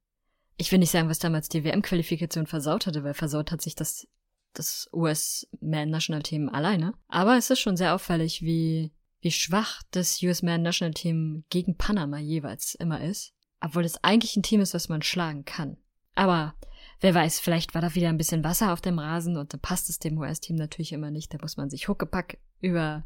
ich 0.57 0.71
will 0.71 0.79
nicht 0.79 0.91
sagen, 0.91 1.09
was 1.09 1.19
damals 1.19 1.49
die 1.49 1.63
WM-Qualifikation 1.63 2.45
versaut 2.45 2.85
hatte, 2.85 3.03
weil 3.03 3.13
versaut 3.13 3.51
hat 3.51 3.61
sich 3.61 3.75
das, 3.75 4.07
das 4.53 4.89
US-Man-National-Team 4.93 6.49
alleine. 6.49 6.93
Aber 7.07 7.37
es 7.37 7.49
ist 7.49 7.59
schon 7.59 7.77
sehr 7.77 7.95
auffällig, 7.95 8.41
wie, 8.41 8.91
wie 9.21 9.31
schwach 9.31 9.81
das 9.91 10.21
US-Man-National-Team 10.21 11.45
gegen 11.49 11.77
Panama 11.77 12.19
jeweils 12.19 12.75
immer 12.75 13.01
ist. 13.01 13.33
Obwohl 13.61 13.83
es 13.83 14.03
eigentlich 14.03 14.37
ein 14.37 14.43
Team 14.43 14.61
ist, 14.61 14.73
was 14.73 14.89
man 14.89 15.01
schlagen 15.01 15.43
kann. 15.43 15.77
Aber 16.15 16.55
wer 17.01 17.13
weiß, 17.13 17.39
vielleicht 17.39 17.73
war 17.73 17.81
da 17.81 17.93
wieder 17.95 18.09
ein 18.09 18.17
bisschen 18.17 18.43
Wasser 18.43 18.71
auf 18.73 18.81
dem 18.81 18.99
Rasen 18.99 19.37
und 19.37 19.53
dann 19.53 19.59
passt 19.59 19.89
es 19.89 19.99
dem 19.99 20.17
US-Team 20.17 20.55
natürlich 20.55 20.93
immer 20.93 21.11
nicht. 21.11 21.33
Da 21.33 21.37
muss 21.41 21.57
man 21.57 21.69
sich 21.69 21.87
Huckepack 21.87 22.39
über 22.61 23.05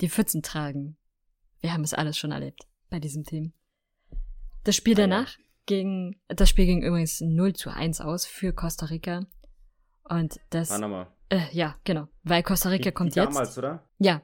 die 0.00 0.08
Pfützen 0.08 0.42
tragen. 0.42 0.96
Wir 1.60 1.72
haben 1.72 1.84
es 1.84 1.94
alles 1.94 2.16
schon 2.16 2.32
erlebt 2.32 2.66
bei 2.88 2.98
diesem 2.98 3.24
Team. 3.24 3.52
Das 4.64 4.76
Spiel 4.76 4.94
ah, 4.94 5.02
danach 5.02 5.36
ging, 5.66 6.20
das 6.28 6.48
Spiel 6.48 6.66
ging 6.66 6.82
übrigens 6.82 7.20
0 7.20 7.54
zu 7.54 7.70
1 7.70 8.00
aus 8.00 8.26
für 8.26 8.52
Costa 8.52 8.86
Rica. 8.86 9.26
Und 10.04 10.40
das. 10.50 10.70
Panama. 10.70 11.12
Äh, 11.28 11.46
ja, 11.52 11.76
genau. 11.84 12.08
Weil 12.24 12.42
Costa 12.42 12.70
Rica 12.70 12.90
die, 12.90 12.92
kommt 12.92 13.14
die 13.14 13.20
jetzt. 13.20 13.28
Damals, 13.28 13.56
oder? 13.56 13.88
Ja, 13.98 14.22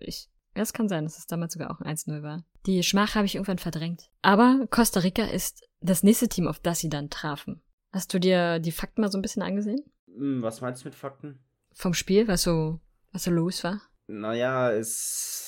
ich, 0.00 0.28
das 0.54 0.72
kann 0.72 0.88
sein, 0.88 1.04
dass 1.04 1.18
es 1.18 1.26
damals 1.26 1.52
sogar 1.52 1.70
auch 1.70 1.80
ein 1.80 1.96
1-0 1.96 2.22
war. 2.22 2.44
Die 2.66 2.82
Schmach 2.82 3.14
habe 3.14 3.26
ich 3.26 3.34
irgendwann 3.34 3.58
verdrängt. 3.58 4.10
Aber 4.22 4.66
Costa 4.70 5.00
Rica 5.00 5.24
ist 5.24 5.68
das 5.80 6.02
nächste 6.02 6.28
Team, 6.28 6.48
auf 6.48 6.58
das 6.58 6.78
sie 6.78 6.88
dann 6.88 7.10
trafen. 7.10 7.62
Hast 7.92 8.12
du 8.14 8.18
dir 8.18 8.58
die 8.58 8.72
Fakten 8.72 9.02
mal 9.02 9.10
so 9.10 9.18
ein 9.18 9.22
bisschen 9.22 9.42
angesehen? 9.42 9.84
Hm, 10.06 10.42
was 10.42 10.60
meinst 10.60 10.82
du 10.82 10.88
mit 10.88 10.94
Fakten? 10.94 11.38
Vom 11.72 11.94
Spiel, 11.94 12.28
was 12.28 12.42
so, 12.42 12.80
was 13.12 13.24
so 13.24 13.30
los 13.30 13.62
war? 13.64 13.80
Naja, 14.06 14.70
es 14.70 15.44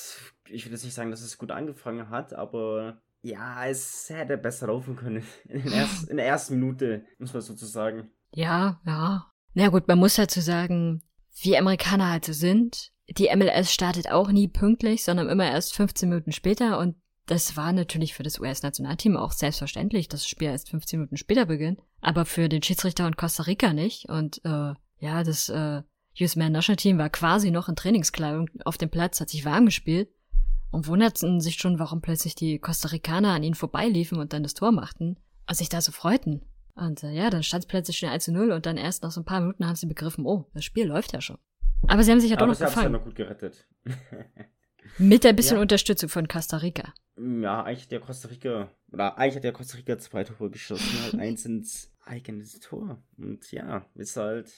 ich 0.49 0.65
würde 0.65 0.75
jetzt 0.75 0.83
nicht 0.83 0.93
sagen, 0.93 1.11
dass 1.11 1.21
es 1.21 1.37
gut 1.37 1.51
angefangen 1.51 2.09
hat, 2.09 2.33
aber 2.33 3.01
ja, 3.21 3.65
es 3.67 4.09
hätte 4.09 4.37
besser 4.37 4.67
laufen 4.67 4.95
können. 4.95 5.23
In, 5.49 5.67
erst, 5.71 6.09
in 6.09 6.17
der 6.17 6.27
ersten 6.27 6.55
Minute, 6.59 7.05
muss 7.19 7.33
man 7.33 7.41
sozusagen. 7.41 8.11
Ja, 8.33 8.79
ja. 8.85 9.31
Na 9.53 9.69
gut, 9.69 9.87
man 9.87 9.99
muss 9.99 10.15
dazu 10.15 10.39
sagen, 10.39 11.01
wie 11.41 11.57
Amerikaner 11.57 12.11
halt 12.11 12.25
so 12.25 12.33
sind. 12.33 12.91
Die 13.09 13.29
MLS 13.35 13.73
startet 13.73 14.11
auch 14.11 14.29
nie 14.31 14.47
pünktlich, 14.47 15.03
sondern 15.03 15.29
immer 15.29 15.45
erst 15.45 15.75
15 15.75 16.09
Minuten 16.09 16.31
später 16.31 16.79
und 16.79 16.95
das 17.27 17.57
war 17.57 17.73
natürlich 17.73 18.13
für 18.13 18.23
das 18.23 18.39
US-Nationalteam 18.39 19.17
auch 19.17 19.33
selbstverständlich, 19.33 20.07
dass 20.07 20.21
das 20.21 20.29
Spiel 20.29 20.47
erst 20.47 20.69
15 20.69 20.99
Minuten 20.99 21.17
später 21.17 21.45
beginnt, 21.45 21.81
aber 21.99 22.25
für 22.25 22.47
den 22.47 22.63
Schiedsrichter 22.63 23.05
und 23.05 23.17
Costa 23.17 23.43
Rica 23.43 23.73
nicht. 23.73 24.07
Und 24.07 24.43
äh, 24.45 24.73
ja, 24.99 25.23
das 25.23 25.49
äh, 25.49 25.83
US-Man 26.19 26.53
National 26.53 26.77
Team 26.77 26.97
war 26.97 27.09
quasi 27.09 27.51
noch 27.51 27.67
in 27.67 27.75
Trainingskleidung 27.75 28.49
auf 28.63 28.77
dem 28.77 28.89
Platz, 28.89 29.19
hat 29.19 29.29
sich 29.29 29.43
warm 29.43 29.65
gespielt 29.65 30.09
und 30.71 30.87
wunderten 30.87 31.41
sich 31.41 31.55
schon, 31.55 31.79
warum 31.79 32.01
plötzlich 32.01 32.33
die 32.33 32.59
Costa 32.59 32.89
Ricaner 32.89 33.33
an 33.33 33.43
ihnen 33.43 33.55
vorbeiliefen 33.55 34.19
und 34.19 34.31
dann 34.31 34.43
das 34.43 34.53
Tor 34.53 34.71
machten 34.71 35.17
und 35.49 35.55
sich 35.55 35.67
da 35.67 35.81
so 35.81 35.91
freuten. 35.91 36.43
Und 36.75 37.03
äh, 37.03 37.11
ja, 37.11 37.29
dann 37.29 37.43
stand 37.43 37.65
es 37.65 37.67
plötzlich 37.67 37.97
schon 37.97 38.09
1 38.09 38.23
zu 38.23 38.31
0 38.31 38.51
und 38.51 38.65
dann 38.65 38.77
erst 38.77 39.03
nach 39.03 39.11
so 39.11 39.19
ein 39.19 39.25
paar 39.25 39.41
Minuten 39.41 39.67
haben 39.67 39.75
sie 39.75 39.87
begriffen, 39.87 40.25
oh, 40.25 40.45
das 40.53 40.63
Spiel 40.63 40.87
läuft 40.87 41.11
ja 41.11 41.19
schon. 41.19 41.39
Aber 41.87 42.03
sie 42.03 42.11
haben 42.11 42.19
sich 42.19 42.29
ja 42.29 42.35
doch 42.37 42.45
noch 42.47 42.53
es 42.53 42.59
ja 42.59 42.67
gefangen. 42.67 42.91
noch 42.91 43.03
gut 43.03 43.15
gerettet. 43.15 43.67
Mit 44.97 45.25
ein 45.25 45.35
bisschen 45.35 45.57
Ja. 45.57 45.61
Unterstützung 45.61 46.09
von 46.09 46.27
Costa 46.27 46.57
Rica. 46.57 46.93
ja, 47.17 47.63
eigentlich 47.63 47.83
hat 47.83 47.91
der 47.91 47.99
Costa 47.99 48.27
Rica, 48.29 48.71
oder 48.91 49.17
eigentlich 49.17 49.35
hat 49.35 49.43
der 49.43 49.51
Costa 49.53 49.77
Rica 49.77 49.97
zwei 49.99 50.23
Tore 50.23 50.49
geschossen, 50.49 51.01
halt 51.03 51.15
eins 51.19 51.45
ins 51.45 51.91
eigenes 52.05 52.59
Tor. 52.59 53.01
Und 53.17 53.51
ja, 53.51 53.85
ist 53.95 54.15
halt 54.17 54.49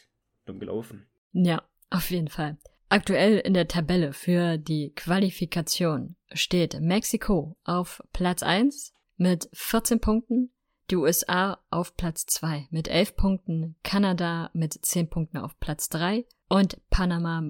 dumm 0.46 0.60
gelaufen. 0.60 1.08
Ja, 1.32 1.64
auf 1.90 2.10
jeden 2.12 2.28
Fall. 2.28 2.58
Aktuell 2.90 3.38
in 3.40 3.54
der 3.54 3.68
Tabelle 3.68 4.14
für 4.14 4.58
die 4.58 4.94
Qualifikation 4.96 6.16
steht 6.32 6.80
Mexiko 6.80 7.56
auf 7.64 8.02
Platz 8.14 8.42
1 8.44 8.94
mit 9.18 9.50
14 9.54 10.00
Punkten, 10.00 10.52
die 10.90 10.96
USA 10.96 11.60
auf 11.70 11.96
Platz 11.96 12.26
2 12.28 12.68
mit 12.72 12.88
11 12.88 13.16
Punkten, 13.16 13.76
Kanada 13.84 14.50
mit 14.54 14.74
10 14.74 15.10
Punkten 15.10 15.38
auf 15.38 15.60
Platz 15.60 15.90
3 15.90 16.26
und 16.50 16.78
Panama, 16.90 17.44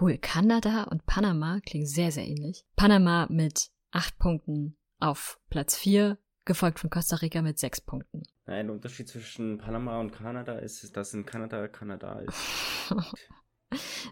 cool, 0.00 0.18
Kanada 0.18 0.84
und 0.84 1.06
Panama 1.06 1.60
klingen 1.64 1.86
sehr, 1.86 2.12
sehr 2.12 2.26
ähnlich. 2.26 2.64
Panama 2.76 3.26
mit 3.30 3.70
8 3.90 4.18
Punkten 4.18 4.76
auf 5.00 5.40
Platz 5.50 5.76
4, 5.76 6.18
gefolgt 6.44 6.78
von 6.78 6.90
Costa 6.90 7.16
Rica 7.16 7.42
mit 7.42 7.58
6 7.58 7.80
Punkten. 7.82 8.22
Der 8.46 8.70
Unterschied 8.70 9.08
zwischen 9.08 9.58
Panama 9.58 10.00
und 10.00 10.12
Kanada 10.12 10.58
ist, 10.58 10.96
dass 10.96 11.14
in 11.14 11.26
Kanada 11.26 11.68
Kanada 11.68 12.20
ist. 12.20 12.90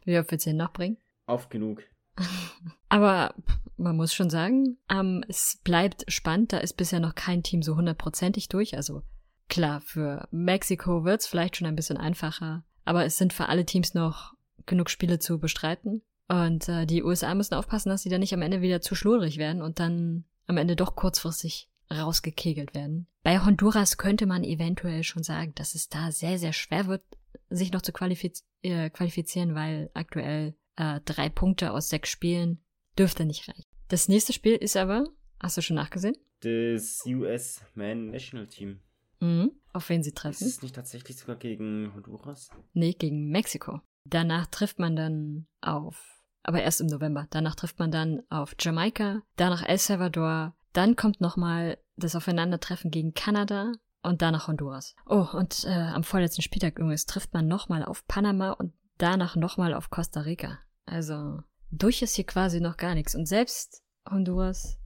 Wie 0.05 0.19
oft 0.19 0.31
willst 0.31 0.47
du 0.47 0.51
den 0.51 0.57
noch 0.57 0.73
bringen? 0.73 0.97
Auf 1.27 1.49
genug. 1.49 1.83
Aber 2.89 3.35
man 3.77 3.97
muss 3.97 4.15
schon 4.15 4.31
sagen, 4.31 4.79
ähm, 4.91 5.25
es 5.29 5.61
bleibt 5.65 6.05
spannend. 6.11 6.53
Da 6.53 6.59
ist 6.59 6.77
bisher 6.77 7.01
noch 7.01 7.15
kein 7.15 7.43
Team 7.43 7.63
so 7.63 7.77
hundertprozentig 7.77 8.49
durch. 8.49 8.77
Also 8.77 9.03
klar, 9.49 9.81
für 9.81 10.29
Mexiko 10.31 11.05
wird's 11.05 11.27
vielleicht 11.27 11.57
schon 11.57 11.67
ein 11.67 11.77
bisschen 11.77 11.97
einfacher. 11.97 12.65
Aber 12.91 13.05
es 13.05 13.19
sind 13.19 13.33
für 13.33 13.49
alle 13.49 13.65
Teams 13.65 13.95
noch 13.95 14.35
genug 14.67 14.91
Spiele 14.91 15.21
zu 15.21 15.39
bestreiten. 15.39 16.03
Und 16.27 16.69
äh, 16.69 16.87
die 16.87 17.05
USA 17.05 17.33
müssen 17.37 17.55
aufpassen, 17.55 17.89
dass 17.89 18.03
sie 18.03 18.09
dann 18.09 18.19
nicht 18.19 18.35
am 18.35 18.43
Ende 18.43 18.63
wieder 18.63 18.81
zu 18.81 18.97
schludrig 18.97 19.37
werden 19.37 19.63
und 19.63 19.79
dann 19.79 20.25
am 20.49 20.57
Ende 20.57 20.75
doch 20.75 20.97
kurzfristig 20.97 21.71
rausgekegelt 21.89 22.75
werden. 22.75 23.07
Bei 23.23 23.39
Honduras 23.39 23.97
könnte 23.97 24.27
man 24.27 24.43
eventuell 24.43 25.05
schon 25.05 25.23
sagen, 25.23 25.53
dass 25.55 25.77
es 25.77 25.89
da 25.89 26.11
sehr, 26.11 26.37
sehr 26.37 26.53
schwer 26.53 26.89
wird, 26.89 27.05
sich 27.49 27.71
noch 27.71 27.83
zu 27.83 27.93
qualifiz 27.93 28.45
äh, 28.63 28.91
qualifizieren, 28.91 29.55
weil 29.55 29.93
aktuell 29.95 30.57
äh, 30.75 30.99
drei 31.05 31.29
Punkte 31.29 31.71
aus 31.71 31.91
sechs 31.91 32.11
Spielen 32.11 32.59
dürfte 32.99 33.25
nicht 33.25 33.47
reichen. 33.47 33.67
Das 33.87 34.09
nächste 34.09 34.33
Spiel 34.33 34.57
ist 34.57 34.77
aber, 34.77 35.05
hast 35.39 35.57
du 35.57 35.63
schon 35.63 35.77
nachgesehen? 35.77 36.17
Das 36.41 37.05
US 37.07 37.61
Man 37.77 38.11
National 38.11 38.49
Team. 38.49 38.81
Mhm. 39.21 39.53
Auf 39.73 39.89
wen 39.89 40.03
sie 40.03 40.11
Ist 40.11 40.19
treffen? 40.19 40.47
es 40.47 40.63
nicht 40.63 40.75
tatsächlich 40.75 41.17
sogar 41.17 41.37
gegen 41.37 41.93
Honduras? 41.95 42.51
Nee, 42.73 42.93
gegen 42.93 43.29
Mexiko. 43.31 43.81
Danach 44.05 44.47
trifft 44.47 44.79
man 44.79 44.97
dann 44.97 45.47
auf, 45.61 46.23
aber 46.43 46.63
erst 46.63 46.81
im 46.81 46.87
November. 46.89 47.27
Danach 47.31 47.55
trifft 47.55 47.79
man 47.79 47.91
dann 47.91 48.23
auf 48.31 48.55
Jamaika, 48.59 49.23
danach 49.37 49.63
El 49.63 49.79
Salvador, 49.79 50.57
dann 50.73 50.97
kommt 50.97 51.21
nochmal 51.21 51.79
das 51.97 52.17
Aufeinandertreffen 52.17 52.91
gegen 52.91 53.15
Kanada 53.15 53.73
und 54.03 54.23
danach 54.23 54.49
Honduras. 54.49 54.95
Oh, 55.07 55.27
und 55.33 55.65
äh, 55.65 55.71
am 55.71 56.05
vorletzten 56.05 56.43
Spieltag 56.43 56.79
übrigens 56.79 57.07
trifft 57.07 57.35
man 57.35 57.47
nochmal 57.47 57.85
auf 57.85 58.07
Panama 58.07 58.53
und 58.53 58.73
danach 58.99 59.37
nochmal 59.37 59.75
auf 59.75 59.91
Costa 59.91 60.21
Rica. 60.21 60.59
Also 60.87 61.41
durch 61.71 62.03
ist 62.03 62.17
hier 62.17 62.27
quasi 62.27 62.61
noch 62.61 62.77
gar 62.77 62.95
nichts. 62.95 63.15
Und 63.15 63.27
selbst 63.27 63.83
Honduras, 64.09 64.79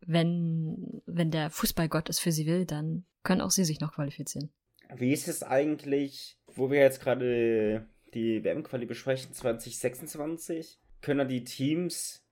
wenn, 0.00 1.02
wenn 1.06 1.30
der 1.30 1.50
Fußballgott 1.50 2.08
es 2.08 2.18
für 2.18 2.32
sie 2.32 2.46
will, 2.46 2.66
dann 2.66 3.04
können 3.22 3.40
auch 3.40 3.50
sie 3.50 3.64
sich 3.64 3.80
noch 3.80 3.94
qualifizieren. 3.94 4.50
Wie 4.94 5.12
ist 5.12 5.28
es 5.28 5.42
eigentlich, 5.42 6.38
wo 6.46 6.70
wir 6.70 6.80
jetzt 6.80 7.00
gerade 7.00 7.86
die 8.14 8.42
WM-Quali 8.42 8.86
besprechen, 8.86 9.32
2026? 9.32 10.78
Können 11.00 11.28
die 11.28 11.44
Teams 11.44 12.24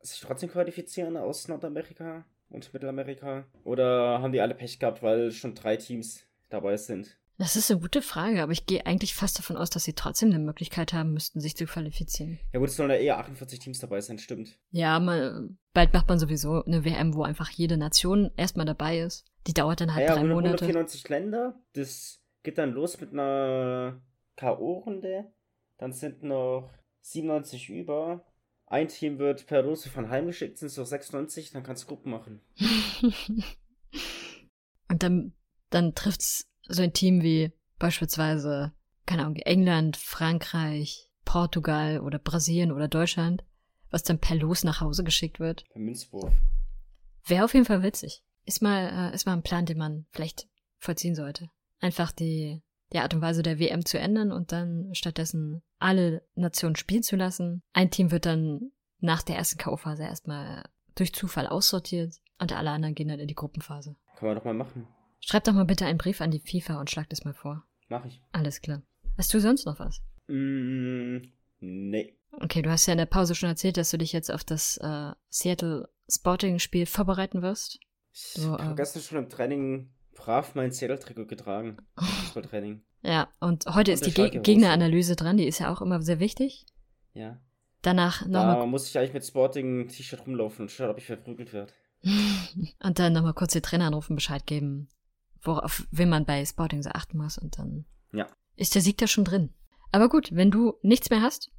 sich 0.00 0.20
trotzdem 0.20 0.50
qualifizieren 0.50 1.16
aus 1.16 1.48
Nordamerika 1.48 2.26
und 2.50 2.72
Mittelamerika? 2.72 3.46
Oder 3.64 4.20
haben 4.20 4.32
die 4.32 4.40
alle 4.40 4.54
Pech 4.54 4.78
gehabt, 4.78 5.02
weil 5.02 5.32
schon 5.32 5.54
drei 5.54 5.76
Teams 5.76 6.26
dabei 6.50 6.76
sind? 6.76 7.18
Das 7.42 7.56
ist 7.56 7.72
eine 7.72 7.80
gute 7.80 8.02
Frage, 8.02 8.40
aber 8.40 8.52
ich 8.52 8.66
gehe 8.66 8.86
eigentlich 8.86 9.16
fast 9.16 9.36
davon 9.36 9.56
aus, 9.56 9.68
dass 9.68 9.82
sie 9.82 9.94
trotzdem 9.94 10.28
eine 10.28 10.38
Möglichkeit 10.38 10.92
haben 10.92 11.12
müssten, 11.12 11.40
sich 11.40 11.56
zu 11.56 11.66
qualifizieren. 11.66 12.38
Ja 12.52 12.60
gut, 12.60 12.68
es 12.68 12.76
sollen 12.76 12.90
ja 12.90 12.96
eher 12.96 13.18
48 13.18 13.58
Teams 13.58 13.80
dabei 13.80 14.00
sein, 14.00 14.20
stimmt. 14.20 14.60
Ja, 14.70 15.00
man, 15.00 15.58
bald 15.72 15.92
macht 15.92 16.08
man 16.08 16.20
sowieso 16.20 16.62
eine 16.62 16.84
WM, 16.84 17.14
wo 17.14 17.24
einfach 17.24 17.50
jede 17.50 17.76
Nation 17.76 18.30
erstmal 18.36 18.64
dabei 18.64 19.00
ist. 19.00 19.24
Die 19.48 19.54
dauert 19.54 19.80
dann 19.80 19.92
halt 19.92 20.06
ja, 20.06 20.14
drei 20.14 20.20
100 20.20 20.36
Monate. 20.36 20.64
194 20.66 21.08
Länder, 21.08 21.60
das 21.72 22.22
geht 22.44 22.58
dann 22.58 22.70
los 22.70 23.00
mit 23.00 23.12
einer 23.12 24.00
K.O.-Runde. 24.36 25.24
Dann 25.78 25.92
sind 25.92 26.22
noch 26.22 26.70
97 27.00 27.70
über. 27.70 28.24
Ein 28.66 28.86
Team 28.86 29.18
wird 29.18 29.48
per 29.48 29.62
Lose 29.62 29.90
von 29.90 30.10
heimgeschickt, 30.10 30.58
sind 30.58 30.68
es 30.68 30.76
noch 30.76 30.86
96, 30.86 31.50
dann 31.50 31.64
kannst 31.64 31.82
du 31.82 31.88
Gruppen 31.88 32.12
machen. 32.12 32.40
Und 34.88 35.02
dann, 35.02 35.34
dann 35.70 35.96
trifft's 35.96 36.51
so 36.68 36.82
ein 36.82 36.92
Team 36.92 37.22
wie 37.22 37.52
beispielsweise, 37.78 38.72
keine 39.06 39.22
Ahnung, 39.22 39.36
England, 39.36 39.96
Frankreich, 39.96 41.08
Portugal 41.24 42.00
oder 42.00 42.18
Brasilien 42.18 42.72
oder 42.72 42.88
Deutschland, 42.88 43.44
was 43.90 44.02
dann 44.02 44.18
per 44.18 44.36
Los 44.36 44.64
nach 44.64 44.80
Hause 44.80 45.04
geschickt 45.04 45.40
wird. 45.40 45.64
Per 45.70 45.80
Münzwurf. 45.80 46.32
Wäre 47.26 47.44
auf 47.44 47.54
jeden 47.54 47.66
Fall 47.66 47.82
witzig. 47.82 48.22
Ist 48.44 48.62
mal, 48.62 49.10
äh, 49.10 49.14
ist 49.14 49.26
mal 49.26 49.34
ein 49.34 49.42
Plan, 49.42 49.66
den 49.66 49.78
man 49.78 50.06
vielleicht 50.10 50.48
vollziehen 50.78 51.14
sollte. 51.14 51.48
Einfach 51.80 52.10
die, 52.10 52.62
die 52.92 52.98
Art 52.98 53.14
und 53.14 53.20
Weise 53.20 53.42
der 53.42 53.58
WM 53.58 53.84
zu 53.84 53.98
ändern 53.98 54.32
und 54.32 54.52
dann 54.52 54.90
stattdessen 54.94 55.62
alle 55.78 56.26
Nationen 56.34 56.76
spielen 56.76 57.02
zu 57.02 57.16
lassen. 57.16 57.62
Ein 57.72 57.90
Team 57.90 58.10
wird 58.10 58.26
dann 58.26 58.72
nach 58.98 59.22
der 59.22 59.36
ersten 59.36 59.58
K.O.-Phase 59.58 60.02
erstmal 60.02 60.64
durch 60.94 61.14
Zufall 61.14 61.46
aussortiert 61.46 62.16
und 62.38 62.52
alle 62.52 62.70
anderen 62.70 62.94
gehen 62.94 63.08
dann 63.08 63.20
in 63.20 63.28
die 63.28 63.34
Gruppenphase. 63.34 63.96
Kann 64.16 64.28
man 64.28 64.36
doch 64.36 64.44
mal 64.44 64.54
machen. 64.54 64.86
Schreib 65.24 65.44
doch 65.44 65.52
mal 65.52 65.64
bitte 65.64 65.86
einen 65.86 65.98
Brief 65.98 66.20
an 66.20 66.30
die 66.30 66.40
FIFA 66.40 66.80
und 66.80 66.90
schlag 66.90 67.08
das 67.08 67.24
mal 67.24 67.34
vor. 67.34 67.64
Mach 67.88 68.04
ich. 68.04 68.20
Alles 68.32 68.60
klar. 68.60 68.82
Hast 69.16 69.32
du 69.32 69.40
sonst 69.40 69.66
noch 69.66 69.78
was? 69.78 70.00
Mm, 70.28 71.18
nee. 71.60 72.16
Okay, 72.32 72.62
du 72.62 72.70
hast 72.70 72.86
ja 72.86 72.92
in 72.92 72.98
der 72.98 73.06
Pause 73.06 73.34
schon 73.34 73.48
erzählt, 73.48 73.76
dass 73.76 73.90
du 73.90 73.98
dich 73.98 74.12
jetzt 74.12 74.30
auf 74.32 74.42
das 74.42 74.78
äh, 74.78 75.12
Seattle 75.28 75.88
Sporting-Spiel 76.08 76.86
vorbereiten 76.86 77.42
wirst. 77.42 77.78
Ich 78.12 78.20
So, 78.42 78.58
habe 78.58 78.72
äh, 78.72 78.74
gestern 78.76 79.02
schon 79.02 79.18
im 79.18 79.28
Training 79.28 79.90
brav 80.14 80.54
mein 80.54 80.72
Seattle-Trikot 80.72 81.26
getragen. 81.26 81.76
Fußballtraining. 81.96 82.82
Ja, 83.04 83.28
und 83.40 83.66
heute 83.66 83.90
Und 83.90 83.94
ist 83.94 84.06
die 84.06 84.14
Ge 84.14 84.30
Gegneranalyse 84.30 85.16
dran, 85.16 85.36
die 85.36 85.48
ist 85.48 85.58
ja 85.58 85.72
auch 85.72 85.82
immer 85.82 86.00
sehr 86.02 86.20
wichtig. 86.20 86.66
Ja. 87.14 87.40
Danach 87.82 88.22
Da 88.22 88.28
nochmal 88.28 88.68
muss 88.68 88.88
ich 88.88 88.96
eigentlich 88.96 89.12
mit 89.12 89.26
Sporting-T-Shirt 89.26 90.24
rumlaufen 90.24 90.62
und 90.62 90.70
schauen, 90.70 90.88
ob 90.88 90.98
ich 90.98 91.06
verprügelt 91.06 91.52
werde. 91.52 91.72
und 92.04 92.98
dann 93.00 93.12
nochmal 93.12 93.34
kurz 93.34 93.54
den 93.54 93.62
Trainer 93.62 93.86
anrufen, 93.86 94.14
Bescheid 94.14 94.46
geben, 94.46 94.86
worauf 95.42 95.86
wen 95.90 96.08
man 96.08 96.24
bei 96.24 96.44
Sporting 96.44 96.82
so 96.82 96.90
achten 96.90 97.18
muss 97.18 97.38
und 97.38 97.58
dann 97.58 97.84
Ja. 98.12 98.26
ist 98.56 98.74
der 98.74 98.82
Sieg 98.82 98.98
da 98.98 99.06
schon 99.06 99.24
drin. 99.24 99.50
Aber 99.90 100.08
gut, 100.08 100.30
wenn 100.32 100.50
du 100.50 100.74
nichts 100.82 101.10
mehr 101.10 101.22
hast, 101.22 101.50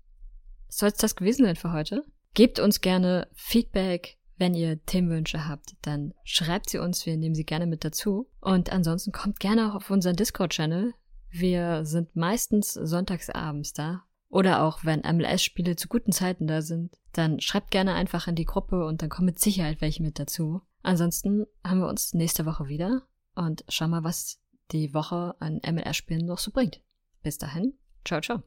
soll 0.67 0.89
es 0.89 0.98
das 0.98 1.15
gewesen 1.15 1.46
sein 1.46 1.56
für 1.56 1.72
heute. 1.72 2.04
Gebt 2.34 2.60
uns 2.60 2.82
gerne 2.82 3.28
Feedback, 3.34 4.17
wenn 4.38 4.56
ihr 4.56 4.84
Themenwünsche 4.86 5.48
habt, 5.48 5.76
dann 5.84 6.13
schreibt 6.24 6.69
sie 6.69 6.80
uns, 6.80 7.06
wir 7.06 7.15
nehmen 7.17 7.36
sie 7.36 7.46
gerne 7.46 7.67
mit 7.67 7.86
dazu. 7.86 8.28
Und 8.41 8.72
ansonsten 8.72 9.12
kommt 9.12 9.39
gerne 9.39 9.69
auch 9.69 9.76
auf 9.76 9.91
unseren 9.91 10.15
Discord-Channel. 10.15 10.93
Wir 11.30 11.86
sind 11.86 12.15
meistens 12.15 12.74
sonntagsabends 12.74 13.74
da. 13.74 14.04
Oder 14.30 14.63
auch 14.63 14.84
wenn 14.84 15.02
MLS-Spiele 15.02 15.76
zu 15.76 15.88
guten 15.88 16.12
Zeiten 16.12 16.48
da 16.48 16.63
sind, 16.63 16.96
dann 17.12 17.39
schreibt 17.39 17.69
gerne 17.69 17.93
einfach 17.93 18.28
in 18.28 18.34
die 18.36 18.46
Gruppe 18.46 18.84
und 18.86 19.04
dann 19.04 19.10
kommen 19.10 19.28
mit 19.28 19.39
Sicherheit 19.39 19.80
welche 19.82 20.02
mit 20.02 20.17
dazu. 20.17 20.62
Ansonsten 20.82 21.46
haben 21.63 21.80
wir 21.82 21.88
uns 21.88 22.15
nächste 22.15 22.48
Woche 22.48 22.67
wieder 22.67 23.04
und 23.36 23.63
schauen 23.69 23.91
mal, 23.91 24.04
was 24.04 24.39
die 24.72 24.93
Woche 24.93 25.36
an 25.39 25.62
MLS-Spielen 25.65 26.26
noch 26.26 26.39
so 26.39 26.52
bringt. 26.52 26.82
Bis 27.22 27.38
dahin, 27.38 27.74
ciao, 28.06 28.22
ciao. 28.22 28.43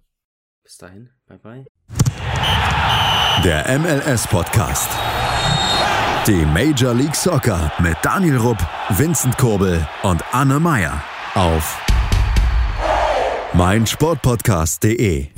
Bis 0.62 0.78
dahin, 0.78 1.10
bye 1.26 1.38
bye. 1.38 1.66
Der 3.44 3.78
MLS-Podcast. 3.78 4.90
Die 6.26 6.44
Major 6.46 6.92
League 6.92 7.14
Soccer 7.14 7.70
mit 7.78 7.96
Daniel 8.02 8.38
Rupp, 8.38 8.58
Vincent 8.90 9.38
Kurbel 9.38 9.86
und 10.02 10.24
Anne 10.34 10.58
Meyer 10.58 11.02
auf 11.34 11.80
meinsportpodcast.de. 13.54 15.35